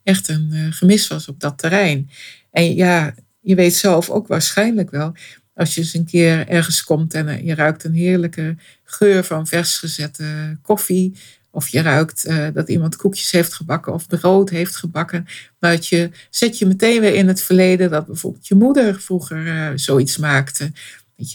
echt 0.02 0.28
een 0.28 0.72
gemis 0.72 1.08
was 1.08 1.28
op 1.28 1.40
dat 1.40 1.58
terrein. 1.58 2.10
En 2.50 2.74
ja, 2.74 3.14
je 3.40 3.54
weet 3.54 3.74
zelf 3.74 4.10
ook 4.10 4.26
waarschijnlijk 4.26 4.90
wel 4.90 5.12
als 5.54 5.74
je 5.74 5.80
eens 5.80 5.94
een 5.94 6.04
keer 6.04 6.48
ergens 6.48 6.84
komt 6.84 7.14
en 7.14 7.44
je 7.44 7.54
ruikt 7.54 7.84
een 7.84 7.94
heerlijke 7.94 8.56
geur 8.84 9.24
van 9.24 9.46
vers 9.46 9.78
gezette 9.78 10.58
koffie. 10.62 11.16
Of 11.52 11.68
je 11.68 11.80
ruikt 11.80 12.26
uh, 12.28 12.46
dat 12.52 12.68
iemand 12.68 12.96
koekjes 12.96 13.30
heeft 13.30 13.52
gebakken 13.52 13.92
of 13.92 14.06
brood 14.06 14.50
heeft 14.50 14.76
gebakken. 14.76 15.26
Maar 15.58 15.76
je 15.80 16.10
zet 16.30 16.58
je 16.58 16.66
meteen 16.66 17.00
weer 17.00 17.14
in 17.14 17.28
het 17.28 17.42
verleden 17.42 17.90
dat 17.90 18.06
bijvoorbeeld 18.06 18.46
je 18.46 18.54
moeder 18.54 19.00
vroeger 19.00 19.46
uh, 19.46 19.68
zoiets 19.74 20.16
maakte. 20.16 20.72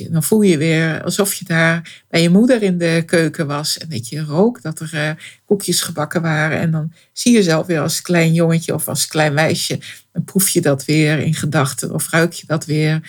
Dan 0.10 0.24
voel 0.24 0.42
je 0.42 0.58
weer 0.58 1.04
alsof 1.04 1.34
je 1.34 1.46
daar 1.46 2.04
bij 2.10 2.22
je 2.22 2.30
moeder 2.30 2.64
in 2.64 2.78
de 2.78 3.04
keuken 3.06 3.48
was. 3.48 3.78
En 3.78 3.90
dat 3.90 4.10
je 4.10 4.24
rook 4.24 4.62
dat 4.62 4.80
er 4.80 4.92
uh, 4.94 5.10
koekjes 5.46 5.82
gebakken 5.82 6.22
waren. 6.22 6.60
En 6.60 6.72
dan 6.72 6.94
zie 7.14 7.32
je 7.32 7.38
jezelf 7.38 7.66
weer 7.66 7.80
als 7.80 8.02
klein 8.02 8.34
jongetje 8.34 8.74
of 8.74 8.88
als 8.88 9.08
klein 9.08 9.34
meisje. 9.34 9.80
Dan 10.12 10.24
proef 10.24 10.50
je 10.50 10.62
dat 10.62 10.86
weer 10.86 11.20
in 11.20 11.34
gedachten 11.34 11.94
of 11.94 12.10
ruik 12.10 12.34
je 12.34 12.46
dat 12.48 12.66
weer. 12.66 13.02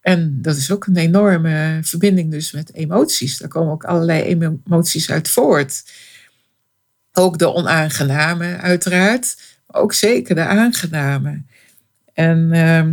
En 0.00 0.38
dat 0.42 0.56
is 0.56 0.70
ook 0.70 0.86
een 0.86 0.96
enorme 0.96 1.78
verbinding 1.82 2.30
dus 2.30 2.52
met 2.52 2.74
emoties. 2.74 3.38
Daar 3.38 3.48
komen 3.48 3.72
ook 3.72 3.84
allerlei 3.84 4.22
emoties 4.22 5.10
uit 5.10 5.28
voort. 5.28 5.84
Ook 7.12 7.38
de 7.38 7.52
onaangename 7.54 8.56
uiteraard, 8.56 9.36
maar 9.66 9.80
ook 9.80 9.92
zeker 9.92 10.34
de 10.34 10.44
aangename. 10.44 11.42
En 12.12 12.50
uh, 12.52 12.86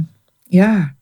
ja, 0.48 0.96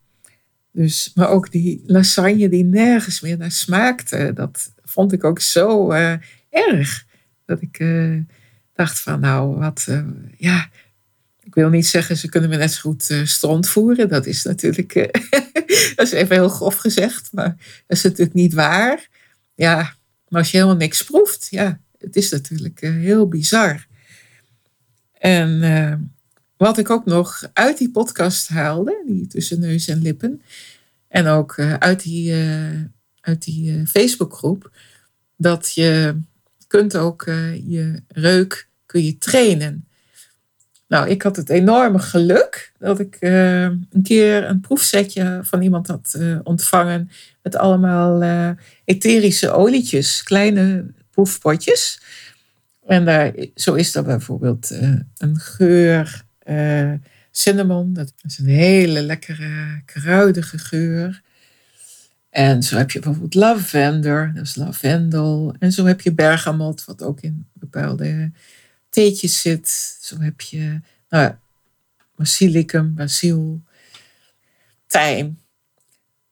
dus, 0.71 1.11
maar 1.15 1.29
ook 1.29 1.51
die 1.51 1.83
lasagne 1.85 2.49
die 2.49 2.63
nergens 2.63 3.21
meer 3.21 3.37
naar 3.37 3.51
smaakte, 3.51 4.31
dat 4.33 4.73
vond 4.83 5.11
ik 5.11 5.23
ook 5.23 5.39
zo 5.39 5.91
uh, 5.91 6.13
erg. 6.49 7.05
Dat 7.45 7.61
ik 7.61 7.79
uh, 7.79 8.21
dacht 8.73 8.99
van 8.99 9.19
nou, 9.19 9.57
wat, 9.57 9.85
uh, 9.89 10.07
ja, 10.37 10.69
ik 11.43 11.53
wil 11.53 11.69
niet 11.69 11.87
zeggen, 11.87 12.17
ze 12.17 12.29
kunnen 12.29 12.49
me 12.49 12.57
net 12.57 12.71
zo 12.71 12.81
goed 12.81 13.21
stront 13.23 13.69
voeren. 13.69 14.09
Dat 14.09 14.25
is 14.25 14.43
natuurlijk, 14.43 14.93
dat 15.95 16.05
is 16.05 16.11
even 16.11 16.35
heel 16.35 16.49
grof 16.49 16.75
gezegd, 16.75 17.29
maar 17.31 17.55
dat 17.87 17.97
is 17.97 18.03
natuurlijk 18.03 18.33
niet 18.33 18.53
waar. 18.53 19.07
Ja, 19.55 19.75
maar 20.27 20.39
als 20.39 20.51
je 20.51 20.57
helemaal 20.57 20.79
niks 20.79 21.03
proeft, 21.03 21.47
ja, 21.49 21.79
het 21.97 22.15
is 22.15 22.29
natuurlijk 22.29 22.79
heel 22.79 23.27
bizar. 23.27 23.87
En 25.13 25.61
wat 26.59 26.77
ik 26.77 26.89
ook 26.89 27.05
nog 27.05 27.49
uit 27.53 27.77
die 27.77 27.91
podcast 27.91 28.47
haalde, 28.47 29.03
die 29.05 29.27
tussen 29.27 29.59
neus 29.59 29.87
en 29.87 30.01
lippen, 30.01 30.41
en 31.07 31.27
ook 31.27 31.59
uit 31.59 32.03
die, 32.03 32.33
uit 33.21 33.43
die 33.43 33.87
Facebookgroep, 33.87 34.71
dat 35.35 35.73
je 35.73 36.19
kunt 36.67 36.97
ook 36.97 37.23
je 37.67 38.01
reuk 38.07 38.67
kun 38.85 39.03
je 39.03 39.17
trainen. 39.17 39.87
Nou, 40.87 41.09
ik 41.09 41.21
had 41.21 41.35
het 41.35 41.49
enorme 41.49 41.99
geluk 41.99 42.71
dat 42.77 42.99
ik 42.99 43.17
een 43.19 44.01
keer 44.03 44.43
een 44.43 44.59
proefsetje 44.59 45.39
van 45.43 45.61
iemand 45.61 45.87
had 45.87 46.19
ontvangen 46.43 47.09
met 47.41 47.55
allemaal 47.55 48.23
etherische 48.85 49.51
olietjes, 49.51 50.23
kleine 50.23 50.85
proefpotjes. 51.11 52.01
En 52.85 53.05
daar, 53.05 53.33
zo 53.55 53.73
is 53.73 53.95
er 53.95 54.03
bijvoorbeeld 54.03 54.69
een 55.17 55.37
geur 55.37 56.27
cinnamon, 57.31 57.93
dat 57.93 58.13
is 58.21 58.37
een 58.37 58.47
hele 58.47 59.01
lekkere 59.01 59.81
kruidige 59.85 60.57
geur. 60.57 61.21
En 62.29 62.63
zo 62.63 62.77
heb 62.77 62.91
je 62.91 62.99
bijvoorbeeld 62.99 63.33
lavender, 63.33 64.31
dat 64.33 64.45
is 64.45 64.55
lavendel. 64.55 65.55
En 65.59 65.71
zo 65.71 65.85
heb 65.85 66.01
je 66.01 66.13
bergamot, 66.13 66.85
wat 66.85 67.03
ook 67.03 67.21
in 67.21 67.47
bepaalde 67.53 68.31
theetjes 68.89 69.41
zit. 69.41 69.97
Zo 70.01 70.19
heb 70.19 70.41
je 70.41 70.81
nou, 71.09 71.33
basilicum, 72.15 72.93
basiel, 72.93 73.61
tijm. 74.87 75.37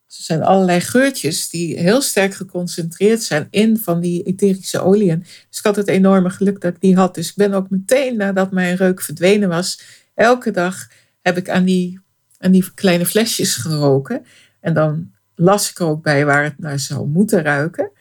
Er 0.08 0.24
zijn 0.24 0.44
allerlei 0.44 0.82
geurtjes 0.82 1.50
die 1.50 1.80
heel 1.80 2.02
sterk 2.02 2.34
geconcentreerd 2.34 3.24
zijn 3.24 3.48
in 3.50 3.78
van 3.78 4.00
die 4.00 4.24
etherische 4.24 4.80
oliën. 4.80 5.20
Dus 5.20 5.58
ik 5.58 5.64
had 5.64 5.76
het 5.76 5.88
enorme 5.88 6.30
geluk 6.30 6.62
dat 6.62 6.74
ik 6.74 6.82
die 6.82 6.96
had. 6.96 7.16
Dus 7.16 7.30
ik 7.30 7.36
ben 7.36 7.54
ook 7.54 7.70
meteen 7.70 8.18
nadat 8.18 8.52
mijn 8.52 8.76
reuk 8.76 9.02
verdwenen 9.02 9.50
was, 9.50 9.82
elke 10.18 10.52
dag 10.52 10.88
heb 11.22 11.38
ik 11.38 11.50
aan 11.50 11.64
die, 11.64 12.00
aan 12.38 12.52
die 12.52 12.74
kleine 12.74 13.06
flesjes 13.06 13.56
geroken. 13.56 14.26
En 14.60 14.74
dan 14.74 15.12
las 15.36 15.70
ik 15.70 15.80
er 15.80 15.86
ook 15.86 16.04
bij 16.04 16.26
waar 16.26 16.44
het 16.44 16.60
naar 16.60 16.80
zou 16.80 17.08
moeten 17.08 17.42
ruiken. 17.42 17.92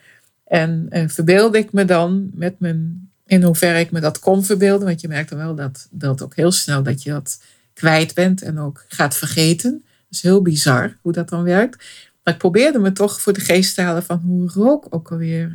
En, 0.45 0.87
en 0.89 1.11
verbeelde 1.11 1.59
ik 1.59 1.73
me 1.73 1.85
dan 1.85 2.31
met 2.35 2.61
mijn 2.61 3.11
in 3.27 3.43
hoeverre 3.43 3.79
ik 3.79 3.91
me 3.91 4.01
dat 4.01 4.19
kon 4.19 4.45
verbeelden. 4.45 4.87
Want 4.87 5.01
je 5.01 5.09
merkt 5.09 5.29
dan 5.29 5.39
wel 5.39 5.55
dat, 5.55 5.89
dat 5.91 6.23
ook 6.23 6.37
heel 6.37 6.53
snel 6.53 6.83
dat 6.83 7.03
je 7.03 7.11
dat 7.11 7.43
kwijt 7.73 8.15
bent 8.15 8.43
en 8.43 8.59
ook 8.59 8.85
gaat 8.89 9.17
vergeten. 9.17 9.71
Dat 9.73 9.83
is 10.11 10.23
heel 10.23 10.43
bizar 10.43 10.97
hoe 11.03 11.13
dat 11.13 11.29
dan 11.29 11.43
werkt. 11.43 11.85
Maar 12.23 12.35
ik 12.35 12.41
probeerde 12.41 12.79
me 12.79 12.93
toch 12.93 13.21
voor 13.21 13.33
de 13.33 13.41
geest 13.41 13.75
te 13.75 13.83
halen 13.83 14.03
van 14.03 14.19
hoe 14.19 14.51
rook 14.55 14.87
ook 14.91 15.11
alweer 15.11 15.53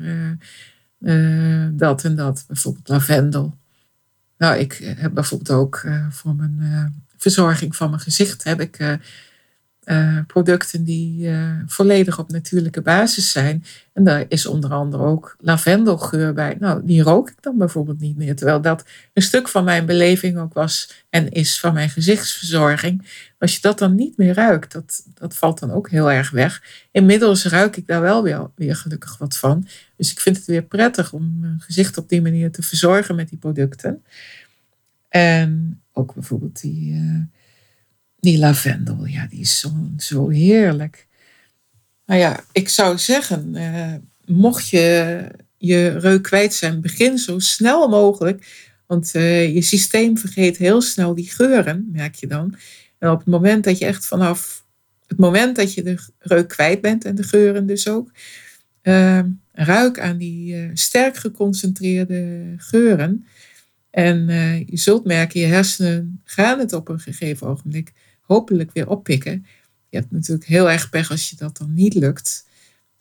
uh, 0.99 1.67
dat 1.71 2.03
en 2.03 2.15
dat. 2.15 2.43
Bijvoorbeeld 2.47 2.89
lavendel. 2.89 3.57
Nou, 4.41 4.57
ik 4.57 4.93
heb 4.97 5.13
bijvoorbeeld 5.13 5.59
ook 5.59 5.81
uh, 5.85 6.05
voor 6.09 6.35
mijn 6.35 7.03
verzorging 7.17 7.75
van 7.75 7.89
mijn 7.89 8.01
gezicht 8.01 8.43
heb 8.43 8.61
ik 8.61 8.99
uh, 9.91 10.17
producten 10.27 10.83
die 10.83 11.29
uh, 11.29 11.51
volledig 11.65 12.19
op 12.19 12.31
natuurlijke 12.31 12.81
basis 12.81 13.31
zijn. 13.31 13.63
En 13.93 14.03
daar 14.03 14.25
is 14.27 14.45
onder 14.45 14.71
andere 14.71 15.03
ook 15.03 15.35
lavendelgeur 15.39 16.33
bij. 16.33 16.55
Nou, 16.59 16.81
die 16.85 17.01
rook 17.01 17.29
ik 17.29 17.35
dan 17.39 17.57
bijvoorbeeld 17.57 17.99
niet 17.99 18.17
meer. 18.17 18.35
Terwijl 18.35 18.61
dat 18.61 18.85
een 19.13 19.21
stuk 19.21 19.47
van 19.47 19.63
mijn 19.63 19.85
beleving 19.85 20.37
ook 20.37 20.53
was 20.53 21.05
en 21.09 21.31
is 21.31 21.59
van 21.59 21.73
mijn 21.73 21.89
gezichtsverzorging. 21.89 23.07
Als 23.39 23.55
je 23.55 23.61
dat 23.61 23.79
dan 23.79 23.95
niet 23.95 24.17
meer 24.17 24.33
ruikt, 24.33 24.71
dat, 24.71 25.05
dat 25.13 25.37
valt 25.37 25.59
dan 25.59 25.71
ook 25.71 25.89
heel 25.89 26.11
erg 26.11 26.29
weg. 26.29 26.63
Inmiddels 26.91 27.45
ruik 27.45 27.77
ik 27.77 27.87
daar 27.87 28.01
wel 28.01 28.23
weer, 28.23 28.49
weer 28.55 28.75
gelukkig 28.75 29.17
wat 29.17 29.37
van. 29.37 29.67
Dus 29.95 30.11
ik 30.11 30.19
vind 30.19 30.37
het 30.37 30.45
weer 30.45 30.63
prettig 30.63 31.13
om 31.13 31.39
mijn 31.39 31.59
gezicht 31.59 31.97
op 31.97 32.09
die 32.09 32.21
manier 32.21 32.51
te 32.51 32.61
verzorgen 32.61 33.15
met 33.15 33.29
die 33.29 33.37
producten. 33.37 34.03
En 35.09 35.81
ook 35.93 36.13
bijvoorbeeld 36.13 36.61
die... 36.61 36.93
Uh, 36.93 37.21
die 38.21 38.37
lavendel, 38.37 39.05
ja, 39.05 39.27
die 39.27 39.39
is 39.39 39.65
zo, 39.97 40.29
heerlijk. 40.29 41.07
Nou 42.05 42.19
ja, 42.19 42.43
ik 42.51 42.69
zou 42.69 42.97
zeggen, 42.97 43.55
eh, 43.55 43.93
mocht 44.25 44.69
je 44.69 45.27
je 45.57 45.87
reuk 45.87 46.23
kwijt 46.23 46.53
zijn, 46.53 46.81
begin 46.81 47.17
zo 47.17 47.39
snel 47.39 47.89
mogelijk. 47.89 48.69
Want 48.87 49.15
uh, 49.15 49.53
je 49.53 49.61
systeem 49.61 50.17
vergeet 50.17 50.57
heel 50.57 50.81
snel 50.81 51.15
die 51.15 51.29
geuren, 51.29 51.89
merk 51.91 52.15
je 52.15 52.27
dan. 52.27 52.55
En 52.99 53.09
op 53.09 53.19
het 53.19 53.27
moment 53.27 53.63
dat 53.63 53.77
je 53.77 53.85
echt 53.85 54.05
vanaf 54.05 54.65
het 55.07 55.17
moment 55.17 55.55
dat 55.55 55.73
je 55.73 55.83
de 55.83 55.97
reuk 56.19 56.47
kwijt 56.47 56.81
bent 56.81 57.05
en 57.05 57.15
de 57.15 57.23
geuren 57.23 57.65
dus 57.65 57.87
ook, 57.87 58.11
uh, 58.83 59.19
ruik 59.51 59.99
aan 59.99 60.17
die 60.17 60.69
sterk 60.73 61.17
geconcentreerde 61.17 62.53
geuren. 62.57 63.25
En 63.89 64.27
je 64.65 64.77
zult 64.77 65.05
merken, 65.05 65.39
je 65.39 65.45
hersenen 65.45 66.21
gaan 66.23 66.59
het 66.59 66.73
op 66.73 66.89
een 66.89 66.99
gegeven 66.99 67.47
ogenblik 67.47 67.93
hopelijk 68.31 68.71
weer 68.73 68.89
oppikken. 68.89 69.45
Je 69.89 69.97
hebt 69.97 70.11
natuurlijk 70.11 70.47
heel 70.47 70.69
erg 70.69 70.89
pech 70.89 71.11
als 71.11 71.29
je 71.29 71.35
dat 71.35 71.57
dan 71.57 71.73
niet 71.73 71.93
lukt. 71.93 72.45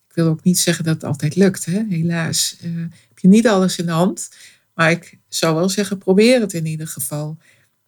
Ik 0.09 0.15
wil 0.15 0.27
ook 0.27 0.43
niet 0.43 0.59
zeggen 0.59 0.85
dat 0.85 0.95
het 0.95 1.05
altijd 1.05 1.37
lukt. 1.37 1.65
Hè? 1.65 1.85
Helaas 1.89 2.57
uh, 2.65 2.77
heb 3.09 3.19
je 3.19 3.29
niet 3.29 3.49
alles 3.49 3.79
in 3.79 3.87
de 3.87 3.93
hand. 3.93 4.29
Maar 4.75 4.91
ik 4.91 5.19
zou 5.29 5.55
wel 5.55 5.69
zeggen, 5.69 5.99
probeer 5.99 6.41
het 6.41 6.53
in 6.53 6.67
ieder 6.67 6.87
geval. 6.87 7.39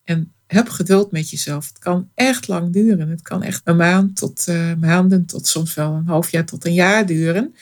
En 0.04 0.32
heb 0.46 0.68
geduld 0.68 1.12
met 1.12 1.30
jezelf. 1.30 1.68
Het 1.68 1.78
kan 1.78 2.10
echt 2.14 2.48
lang 2.48 2.72
duren. 2.72 3.08
Het 3.08 3.22
kan 3.22 3.42
echt 3.42 3.60
een 3.64 3.76
maand 3.76 4.16
tot 4.16 4.46
uh, 4.48 4.74
maanden, 4.74 5.26
tot 5.26 5.46
soms 5.46 5.74
wel 5.74 5.92
een 5.94 6.06
half 6.06 6.30
jaar 6.30 6.44
tot 6.44 6.64
een 6.64 6.74
jaar 6.74 7.06
duren. 7.06 7.54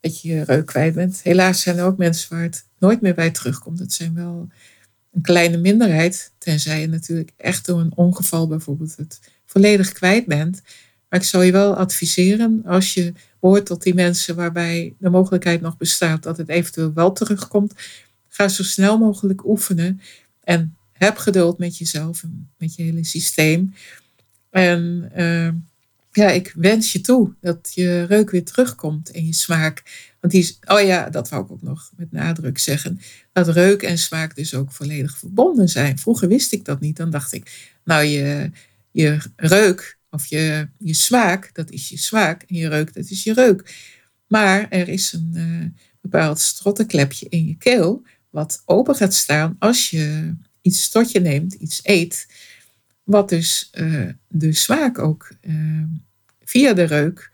Dat 0.00 0.20
je 0.20 0.28
je 0.28 0.44
reuk 0.44 0.66
kwijt 0.66 0.94
bent. 0.94 1.20
Helaas 1.22 1.60
zijn 1.60 1.78
er 1.78 1.84
ook 1.84 1.98
mensen 1.98 2.34
waar 2.34 2.42
het 2.42 2.66
nooit 2.78 3.00
meer 3.00 3.14
bij 3.14 3.30
terugkomt. 3.30 3.78
Dat 3.78 3.92
zijn 3.92 4.14
wel 4.14 4.48
een 5.12 5.22
kleine 5.22 5.56
minderheid. 5.56 6.32
Tenzij 6.38 6.80
je 6.80 6.86
natuurlijk 6.86 7.30
echt 7.36 7.66
door 7.66 7.80
een 7.80 7.96
ongeval 7.96 8.46
bijvoorbeeld 8.48 8.96
het 8.96 9.20
volledig 9.46 9.92
kwijt 9.92 10.26
bent. 10.26 10.62
Maar 11.08 11.20
ik 11.20 11.26
zou 11.26 11.44
je 11.44 11.52
wel 11.52 11.74
adviseren, 11.76 12.62
als 12.64 12.94
je 12.94 13.12
hoort 13.40 13.66
tot 13.66 13.82
die 13.82 13.94
mensen 13.94 14.36
waarbij 14.36 14.94
de 14.98 15.10
mogelijkheid 15.10 15.60
nog 15.60 15.76
bestaat 15.76 16.22
dat 16.22 16.36
het 16.36 16.48
eventueel 16.48 16.92
wel 16.92 17.12
terugkomt, 17.12 17.74
ga 18.28 18.48
zo 18.48 18.62
snel 18.62 18.98
mogelijk 18.98 19.46
oefenen 19.46 20.00
en 20.44 20.76
heb 20.92 21.16
geduld 21.16 21.58
met 21.58 21.78
jezelf 21.78 22.22
en 22.22 22.50
met 22.58 22.74
je 22.74 22.82
hele 22.82 23.04
systeem. 23.04 23.74
En 24.50 25.10
uh, 25.16 25.48
ja, 26.18 26.28
ik 26.30 26.52
wens 26.56 26.92
je 26.92 27.00
toe 27.00 27.34
dat 27.40 27.72
je 27.74 28.02
reuk 28.02 28.30
weer 28.30 28.44
terugkomt 28.44 29.10
en 29.10 29.26
je 29.26 29.34
smaak. 29.34 29.82
Want 30.20 30.32
die 30.32 30.42
is, 30.42 30.58
oh 30.66 30.80
ja, 30.80 31.10
dat 31.10 31.28
wou 31.28 31.44
ik 31.44 31.50
ook 31.50 31.62
nog 31.62 31.92
met 31.96 32.12
nadruk 32.12 32.58
zeggen. 32.58 33.00
Dat 33.32 33.48
reuk 33.48 33.82
en 33.82 33.98
smaak 33.98 34.34
dus 34.34 34.54
ook 34.54 34.72
volledig 34.72 35.18
verbonden 35.18 35.68
zijn. 35.68 35.98
Vroeger 35.98 36.28
wist 36.28 36.52
ik 36.52 36.64
dat 36.64 36.80
niet. 36.80 36.96
Dan 36.96 37.10
dacht 37.10 37.32
ik, 37.32 37.70
nou, 37.84 38.04
je, 38.04 38.50
je 38.90 39.18
reuk 39.36 39.98
of 40.10 40.26
je, 40.26 40.68
je 40.78 40.94
smaak, 40.94 41.54
dat 41.54 41.70
is 41.70 41.88
je 41.88 41.98
smaak. 41.98 42.42
En 42.42 42.56
je 42.56 42.68
reuk, 42.68 42.94
dat 42.94 43.08
is 43.08 43.22
je 43.22 43.32
reuk. 43.32 43.74
Maar 44.26 44.68
er 44.68 44.88
is 44.88 45.12
een 45.12 45.32
uh, 45.34 45.66
bepaald 46.00 46.38
strottenklepje 46.40 47.26
in 47.28 47.46
je 47.46 47.56
keel, 47.56 48.02
wat 48.30 48.62
open 48.64 48.94
gaat 48.94 49.14
staan 49.14 49.56
als 49.58 49.90
je 49.90 50.34
iets 50.60 50.88
tot 50.88 51.10
je 51.10 51.20
neemt, 51.20 51.52
iets 51.52 51.80
eet. 51.82 52.26
Wat 53.04 53.28
dus 53.28 53.70
uh, 53.74 54.08
de 54.28 54.52
smaak 54.52 54.98
ook 54.98 55.32
uh, 55.40 55.82
via 56.48 56.72
de 56.72 56.82
reuk 56.82 57.30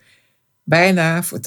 bijna 0.63 1.23
voor 1.23 1.41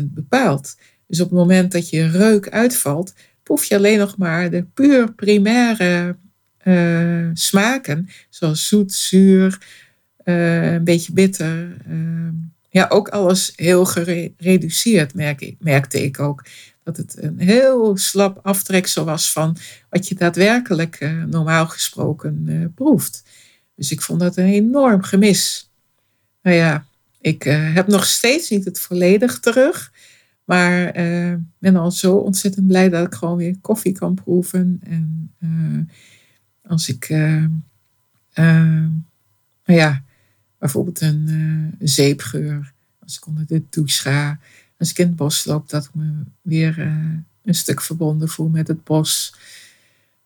80% 0.00 0.02
bepaalt. 0.02 0.76
Dus 1.06 1.20
op 1.20 1.30
het 1.30 1.38
moment 1.38 1.72
dat 1.72 1.90
je 1.90 2.10
reuk 2.10 2.48
uitvalt, 2.48 3.14
proef 3.42 3.64
je 3.64 3.76
alleen 3.76 3.98
nog 3.98 4.16
maar 4.16 4.50
de 4.50 4.64
puur 4.74 5.12
primaire 5.12 6.16
uh, 6.64 7.30
smaken, 7.32 8.08
zoals 8.28 8.68
zoet, 8.68 8.92
zuur, 8.92 9.58
uh, 10.24 10.72
een 10.72 10.84
beetje 10.84 11.12
bitter. 11.12 11.76
Uh, 11.88 12.28
ja, 12.68 12.86
ook 12.88 13.08
alles 13.08 13.52
heel 13.56 13.84
gereduceerd, 13.84 15.14
merkte 15.58 16.04
ik 16.04 16.20
ook. 16.20 16.44
Dat 16.82 16.96
het 16.96 17.22
een 17.22 17.40
heel 17.40 17.96
slap 17.96 18.38
aftreksel 18.42 19.04
was 19.04 19.32
van 19.32 19.56
wat 19.90 20.08
je 20.08 20.14
daadwerkelijk 20.14 21.10
normaal 21.26 21.66
gesproken 21.66 22.72
proeft. 22.74 23.22
Dus 23.76 23.90
ik 23.90 24.02
vond 24.02 24.20
dat 24.20 24.36
een 24.36 24.44
enorm 24.44 25.02
gemis. 25.02 25.70
Nou 26.42 26.56
ja, 26.56 26.86
ik 27.24 27.42
heb 27.42 27.86
nog 27.86 28.06
steeds 28.06 28.50
niet 28.50 28.64
het 28.64 28.80
volledig 28.80 29.40
terug. 29.40 29.92
Maar 30.44 30.92
ben 31.58 31.76
al 31.76 31.90
zo 31.90 32.16
ontzettend 32.16 32.66
blij 32.66 32.88
dat 32.88 33.06
ik 33.06 33.14
gewoon 33.14 33.36
weer 33.36 33.56
koffie 33.60 33.92
kan 33.92 34.14
proeven. 34.14 34.80
En 34.82 35.30
als 36.66 36.88
ik, 36.88 37.08
uh, 37.08 37.44
uh, 38.34 38.86
nou 39.64 39.78
ja, 39.78 40.02
bijvoorbeeld 40.58 41.00
een 41.00 41.26
uh, 41.28 41.88
zeepgeur, 41.88 42.72
als 42.98 43.16
ik 43.16 43.26
onder 43.26 43.46
de 43.46 43.62
douche 43.70 44.00
ga, 44.00 44.38
als 44.78 44.90
ik 44.90 44.98
in 44.98 45.06
het 45.06 45.16
bos 45.16 45.44
loop, 45.44 45.68
dat 45.68 45.84
ik 45.84 45.94
me 45.94 46.12
weer 46.42 46.78
een 47.42 47.54
stuk 47.54 47.80
verbonden 47.80 48.28
voel 48.28 48.48
met 48.48 48.68
het 48.68 48.84
bos. 48.84 49.34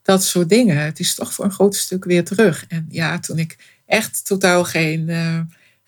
Dat 0.02 0.24
soort 0.24 0.48
dingen. 0.48 0.84
Het 0.84 0.98
is 0.98 1.14
toch 1.14 1.34
voor 1.34 1.44
een 1.44 1.50
groot 1.50 1.74
stuk 1.74 2.04
weer 2.04 2.24
terug. 2.24 2.66
En 2.66 2.86
ja, 2.90 3.18
toen 3.18 3.38
ik 3.38 3.80
echt 3.86 4.24
totaal 4.24 4.64
geen, 4.64 5.10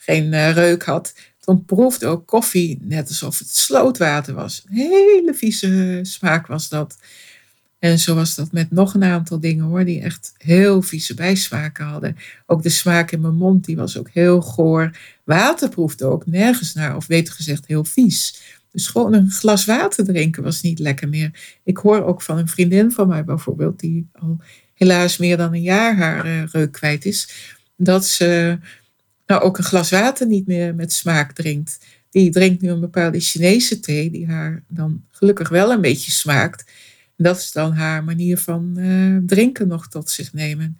geen 0.03 0.53
reuk 0.53 0.83
had, 0.83 1.15
toen 1.41 1.65
proefde 1.65 2.07
ook 2.07 2.27
koffie 2.27 2.79
net 2.83 3.09
alsof 3.09 3.39
het 3.39 3.57
slootwater 3.57 4.35
was. 4.35 4.63
Een 4.69 4.77
hele 4.77 5.35
vieze 5.35 5.99
smaak 6.03 6.47
was 6.47 6.69
dat. 6.69 6.97
En 7.79 7.99
zo 7.99 8.15
was 8.15 8.35
dat 8.35 8.53
met 8.53 8.71
nog 8.71 8.95
een 8.95 9.05
aantal 9.05 9.41
dingen 9.41 9.65
hoor, 9.65 9.85
die 9.85 10.01
echt 10.01 10.35
heel 10.39 10.83
vieze 10.83 11.15
bijsmaken 11.15 11.85
hadden. 11.85 12.17
Ook 12.47 12.63
de 12.63 12.69
smaak 12.69 13.11
in 13.11 13.21
mijn 13.21 13.35
mond, 13.35 13.65
die 13.65 13.77
was 13.77 13.99
ook 13.99 14.11
heel 14.11 14.41
goor. 14.41 14.97
Water 15.25 15.69
proefde 15.69 16.05
ook 16.05 16.27
nergens 16.27 16.75
naar, 16.75 16.97
of 16.97 17.07
beter 17.07 17.35
gezegd 17.35 17.67
heel 17.67 17.85
vies. 17.85 18.43
Dus 18.73 18.87
gewoon 18.87 19.13
een 19.13 19.31
glas 19.31 19.65
water 19.65 20.05
drinken 20.05 20.43
was 20.43 20.61
niet 20.61 20.79
lekker 20.79 21.09
meer. 21.09 21.59
Ik 21.65 21.77
hoor 21.77 22.05
ook 22.05 22.23
van 22.23 22.39
een 22.39 22.49
vriendin 22.49 22.93
van 22.93 23.09
mij 23.09 23.25
bijvoorbeeld, 23.25 23.81
die 23.81 24.09
al 24.13 24.41
helaas 24.75 25.17
meer 25.17 25.37
dan 25.37 25.55
een 25.55 25.63
jaar 25.63 25.97
haar 25.97 26.27
uh, 26.27 26.43
reuk 26.53 26.73
kwijt 26.73 27.05
is, 27.05 27.29
dat 27.77 28.07
ze 28.07 28.59
nou 29.31 29.43
ook 29.43 29.59
een 29.59 29.65
glas 29.65 29.91
water 29.91 30.27
niet 30.27 30.47
meer 30.47 30.75
met 30.75 30.93
smaak 30.93 31.33
drinkt. 31.33 31.79
Die 32.11 32.31
drinkt 32.31 32.63
nu 32.63 32.69
een 32.69 32.81
bepaalde 32.81 33.21
Chinese 33.21 33.81
thee, 33.81 34.11
die 34.11 34.27
haar 34.27 34.63
dan 34.69 35.05
gelukkig 35.11 35.49
wel 35.49 35.73
een 35.73 35.81
beetje 35.81 36.11
smaakt 36.11 36.65
dat 37.23 37.39
is 37.39 37.53
dan 37.53 37.73
haar 37.73 38.05
manier 38.05 38.39
van 38.39 38.75
uh, 38.79 39.17
drinken 39.27 39.69
nog 39.69 39.89
tot 39.89 40.11
zich 40.11 40.33
nemen. 40.33 40.79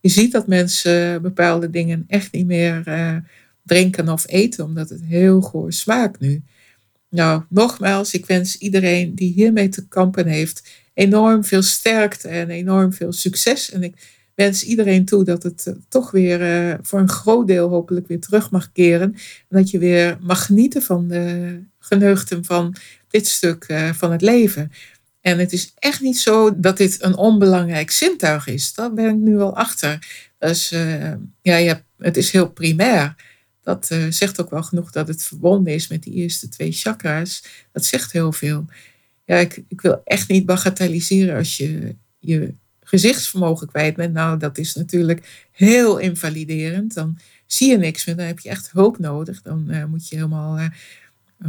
Je 0.00 0.08
ziet 0.08 0.32
dat 0.32 0.46
mensen 0.46 1.22
bepaalde 1.22 1.70
dingen 1.70 2.04
echt 2.08 2.32
niet 2.32 2.46
meer 2.46 2.82
uh, 2.88 3.16
drinken 3.64 4.08
of 4.08 4.28
eten, 4.28 4.64
omdat 4.64 4.88
het 4.88 5.02
heel 5.04 5.40
goor 5.40 5.72
smaakt 5.72 6.20
nu. 6.20 6.42
Nou, 7.08 7.42
nogmaals, 7.48 8.14
ik 8.14 8.26
wens 8.26 8.58
iedereen 8.58 9.14
die 9.14 9.32
hiermee 9.32 9.68
te 9.68 9.88
kampen 9.88 10.26
heeft 10.26 10.68
enorm 10.94 11.44
veel 11.44 11.62
sterkte 11.62 12.28
en 12.28 12.50
enorm 12.50 12.92
veel 12.92 13.12
succes. 13.12 13.70
En 13.70 13.82
ik 13.82 14.21
wens 14.42 14.64
iedereen 14.64 15.04
toe 15.04 15.24
dat 15.24 15.42
het 15.42 15.64
uh, 15.68 15.74
toch 15.88 16.10
weer 16.10 16.78
voor 16.82 17.00
een 17.00 17.08
groot 17.08 17.46
deel 17.46 17.68
hopelijk 17.68 18.06
weer 18.06 18.20
terug 18.20 18.50
mag 18.50 18.72
keren. 18.72 19.12
En 19.48 19.56
dat 19.58 19.70
je 19.70 19.78
weer 19.78 20.18
mag 20.20 20.46
genieten 20.46 20.82
van 20.82 21.08
de 21.08 21.58
geneugten 21.78 22.44
van 22.44 22.74
dit 23.08 23.26
stuk 23.26 23.66
van 23.94 24.12
het 24.12 24.22
leven. 24.22 24.72
En 25.20 25.38
het 25.38 25.52
is 25.52 25.72
echt 25.78 26.00
niet 26.00 26.18
zo 26.18 26.60
dat 26.60 26.76
dit 26.76 27.02
een 27.02 27.16
onbelangrijk 27.16 27.90
zintuig 27.90 28.46
is. 28.46 28.74
Daar 28.74 28.92
ben 28.92 29.08
ik 29.08 29.16
nu 29.16 29.36
wel 29.36 29.56
achter. 29.56 30.06
Dus 30.38 30.68
ja, 31.42 31.56
je 31.56 31.68
hebt, 31.68 31.84
het 31.98 32.16
is 32.16 32.30
heel 32.30 32.50
primair. 32.50 33.14
Dat 33.62 33.90
zegt 34.08 34.40
ook 34.40 34.50
wel 34.50 34.62
genoeg 34.62 34.90
dat 34.90 35.08
het 35.08 35.22
verbonden 35.22 35.74
is 35.74 35.88
met 35.88 36.02
die 36.02 36.14
eerste 36.14 36.48
twee 36.48 36.72
chakra's. 36.72 37.44
Dat 37.72 37.84
zegt 37.84 38.12
heel 38.12 38.32
veel. 38.32 38.64
Ja, 39.24 39.36
ik, 39.36 39.62
ik 39.68 39.80
wil 39.80 40.00
echt 40.04 40.28
niet 40.28 40.46
bagatelliseren 40.46 41.36
als 41.36 41.56
je 41.56 41.96
je 42.18 42.54
gezichtsvermogen 42.92 43.66
kwijt 43.66 43.96
bent. 43.96 44.14
Nou, 44.14 44.38
dat 44.38 44.58
is 44.58 44.74
natuurlijk 44.74 45.46
heel 45.50 45.98
invaliderend. 45.98 46.94
Dan 46.94 47.18
zie 47.46 47.70
je 47.70 47.78
niks 47.78 48.06
meer. 48.06 48.16
Dan 48.16 48.26
heb 48.26 48.38
je 48.38 48.48
echt 48.48 48.70
hulp 48.72 48.98
nodig. 48.98 49.42
Dan 49.42 49.66
uh, 49.70 49.84
moet 49.84 50.08
je 50.08 50.16
helemaal 50.16 50.58
een 50.58 50.72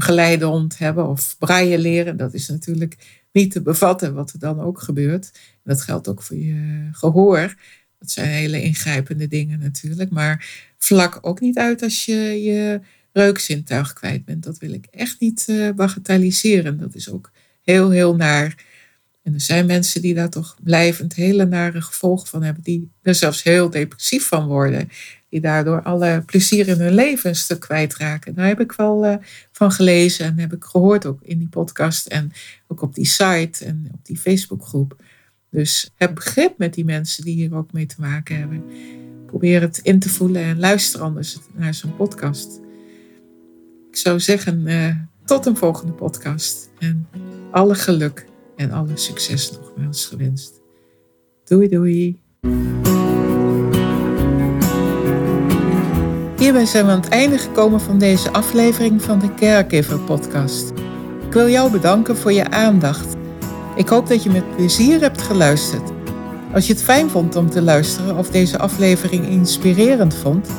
geleidehond 0.01 0.77
hebben 0.77 1.08
of 1.08 1.36
braaien 1.39 1.79
leren. 1.79 2.17
Dat 2.17 2.34
is 2.34 2.47
natuurlijk 2.47 3.23
niet 3.32 3.51
te 3.51 3.62
bevatten 3.62 4.13
wat 4.13 4.32
er 4.32 4.39
dan 4.39 4.60
ook 4.60 4.82
gebeurt. 4.82 5.32
Dat 5.63 5.82
geldt 5.82 6.08
ook 6.08 6.21
voor 6.21 6.38
je 6.38 6.89
gehoor. 6.91 7.56
Dat 7.99 8.12
zijn 8.12 8.27
hele 8.27 8.62
ingrijpende 8.62 9.27
dingen 9.27 9.60
natuurlijk. 9.60 10.10
Maar 10.10 10.47
vlak 10.77 11.19
ook 11.21 11.39
niet 11.39 11.58
uit 11.58 11.82
als 11.82 12.06
je 12.06 12.43
je 12.43 12.82
reukzintuig 13.13 13.93
kwijt 13.93 14.25
bent. 14.25 14.43
Dat 14.43 14.58
wil 14.58 14.73
ik 14.73 14.86
echt 14.91 15.19
niet 15.19 15.71
bagatelliseren. 15.75 16.77
Dat 16.79 16.95
is 16.95 17.10
ook 17.10 17.32
heel, 17.62 17.89
heel 17.89 18.15
naar. 18.15 18.56
En 19.24 19.34
er 19.34 19.42
zijn 19.42 19.66
mensen 19.66 20.02
die 20.02 20.14
daar 20.14 20.30
toch 20.30 20.56
blijvend 20.64 21.14
hele 21.14 21.46
nare 21.46 21.82
gevolgen 21.82 22.28
van 22.28 22.44
hebben. 22.44 22.64
Die 22.64 22.92
er 23.02 23.16
zelfs 23.16 23.44
heel 23.44 23.70
depressief 23.70 24.28
van 24.28 24.48
worden 24.48 24.90
die 25.34 25.42
daardoor 25.42 25.84
alle 25.84 26.24
plezier 26.26 26.68
in 26.68 26.80
hun 26.80 26.94
leven 26.94 27.30
een 27.30 27.36
stuk 27.36 27.60
kwijtraken. 27.60 28.36
Daar 28.36 28.48
heb 28.48 28.60
ik 28.60 28.72
wel 28.72 29.06
uh, 29.06 29.16
van 29.52 29.72
gelezen 29.72 30.26
en 30.26 30.40
heb 30.40 30.54
ik 30.54 30.64
gehoord 30.64 31.06
ook 31.06 31.22
in 31.22 31.38
die 31.38 31.48
podcast 31.48 32.08
en 32.08 32.32
ook 32.68 32.82
op 32.82 32.96
die 32.96 33.06
site 33.06 33.66
en 33.66 33.90
op 33.94 34.06
die 34.06 34.18
Facebookgroep. 34.18 34.96
Dus 35.50 35.92
heb 35.96 36.16
begrip 36.16 36.58
met 36.58 36.74
die 36.74 36.86
mensen 36.86 37.24
die 37.24 37.36
hier 37.36 37.56
ook 37.56 37.72
mee 37.72 37.86
te 37.86 37.96
maken 37.98 38.38
hebben. 38.38 38.64
Probeer 39.26 39.62
het 39.62 39.78
in 39.78 40.00
te 40.00 40.10
voelen 40.10 40.44
en 40.44 40.60
luister 40.60 41.02
anders 41.02 41.38
naar 41.54 41.74
zo'n 41.74 41.96
podcast. 41.96 42.60
Ik 43.90 43.98
zou 43.98 44.20
zeggen, 44.20 44.68
uh, 44.68 44.96
tot 45.26 45.46
een 45.46 45.58
volgende 45.58 45.94
podcast. 45.94 46.70
En 46.80 47.08
alle 47.52 47.76
geluk 47.76 48.26
en 48.63 48.71
alle 48.71 48.91
succes 48.93 49.52
nogmaals 49.52 50.06
gewenst. 50.06 50.62
Doei 51.43 51.67
doei. 51.67 52.21
Hierbij 56.38 56.65
zijn 56.65 56.86
we 56.86 56.91
aan 56.91 56.99
het 56.99 57.10
einde 57.10 57.38
gekomen 57.38 57.82
van 57.82 57.97
deze 57.97 58.32
aflevering 58.32 59.02
van 59.02 59.19
de 59.19 59.34
Caregiver 59.34 59.99
podcast. 59.99 60.69
Ik 61.28 61.34
wil 61.34 61.49
jou 61.49 61.71
bedanken 61.71 62.17
voor 62.17 62.32
je 62.32 62.49
aandacht. 62.49 63.15
Ik 63.76 63.88
hoop 63.88 64.08
dat 64.08 64.23
je 64.23 64.30
met 64.30 64.56
plezier 64.56 65.02
hebt 65.02 65.21
geluisterd. 65.21 65.91
Als 66.54 66.67
je 66.67 66.73
het 66.73 66.84
fijn 66.84 67.10
vond 67.10 67.36
om 67.36 67.49
te 67.49 67.62
luisteren 67.62 68.17
of 68.17 68.30
deze 68.30 68.58
aflevering 68.58 69.28
inspirerend 69.28 70.15
vond, 70.15 70.49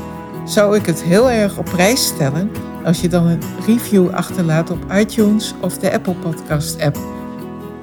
zou 0.44 0.76
ik 0.76 0.86
het 0.86 1.02
heel 1.02 1.30
erg 1.30 1.58
op 1.58 1.64
prijs 1.64 2.06
stellen 2.06 2.50
als 2.84 3.00
je 3.00 3.08
dan 3.08 3.26
een 3.26 3.42
review 3.66 4.10
achterlaat 4.10 4.70
op 4.70 4.92
iTunes 4.92 5.54
of 5.60 5.78
de 5.78 5.92
Apple 5.92 6.14
Podcast 6.14 6.80
app. 6.80 6.98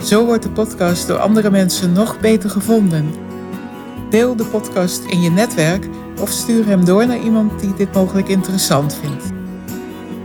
Zo 0.03 0.25
wordt 0.25 0.43
de 0.43 0.49
podcast 0.49 1.07
door 1.07 1.17
andere 1.17 1.51
mensen 1.51 1.93
nog 1.93 2.19
beter 2.19 2.49
gevonden. 2.49 3.13
Deel 4.09 4.35
de 4.35 4.45
podcast 4.45 5.03
in 5.03 5.21
je 5.21 5.29
netwerk 5.29 5.87
of 6.21 6.29
stuur 6.29 6.65
hem 6.65 6.85
door 6.85 7.07
naar 7.07 7.19
iemand 7.19 7.59
die 7.59 7.73
dit 7.73 7.93
mogelijk 7.93 8.27
interessant 8.27 8.95
vindt. 8.95 9.25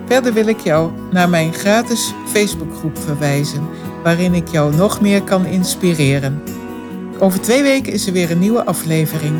Verder 0.06 0.32
wil 0.32 0.46
ik 0.46 0.60
jou 0.60 0.90
naar 1.10 1.28
mijn 1.28 1.52
gratis 1.52 2.12
Facebookgroep 2.26 2.98
verwijzen, 2.98 3.68
waarin 4.02 4.34
ik 4.34 4.48
jou 4.48 4.74
nog 4.74 5.00
meer 5.00 5.22
kan 5.22 5.46
inspireren. 5.46 6.42
Over 7.18 7.40
twee 7.40 7.62
weken 7.62 7.92
is 7.92 8.06
er 8.06 8.12
weer 8.12 8.30
een 8.30 8.38
nieuwe 8.38 8.64
aflevering. 8.64 9.34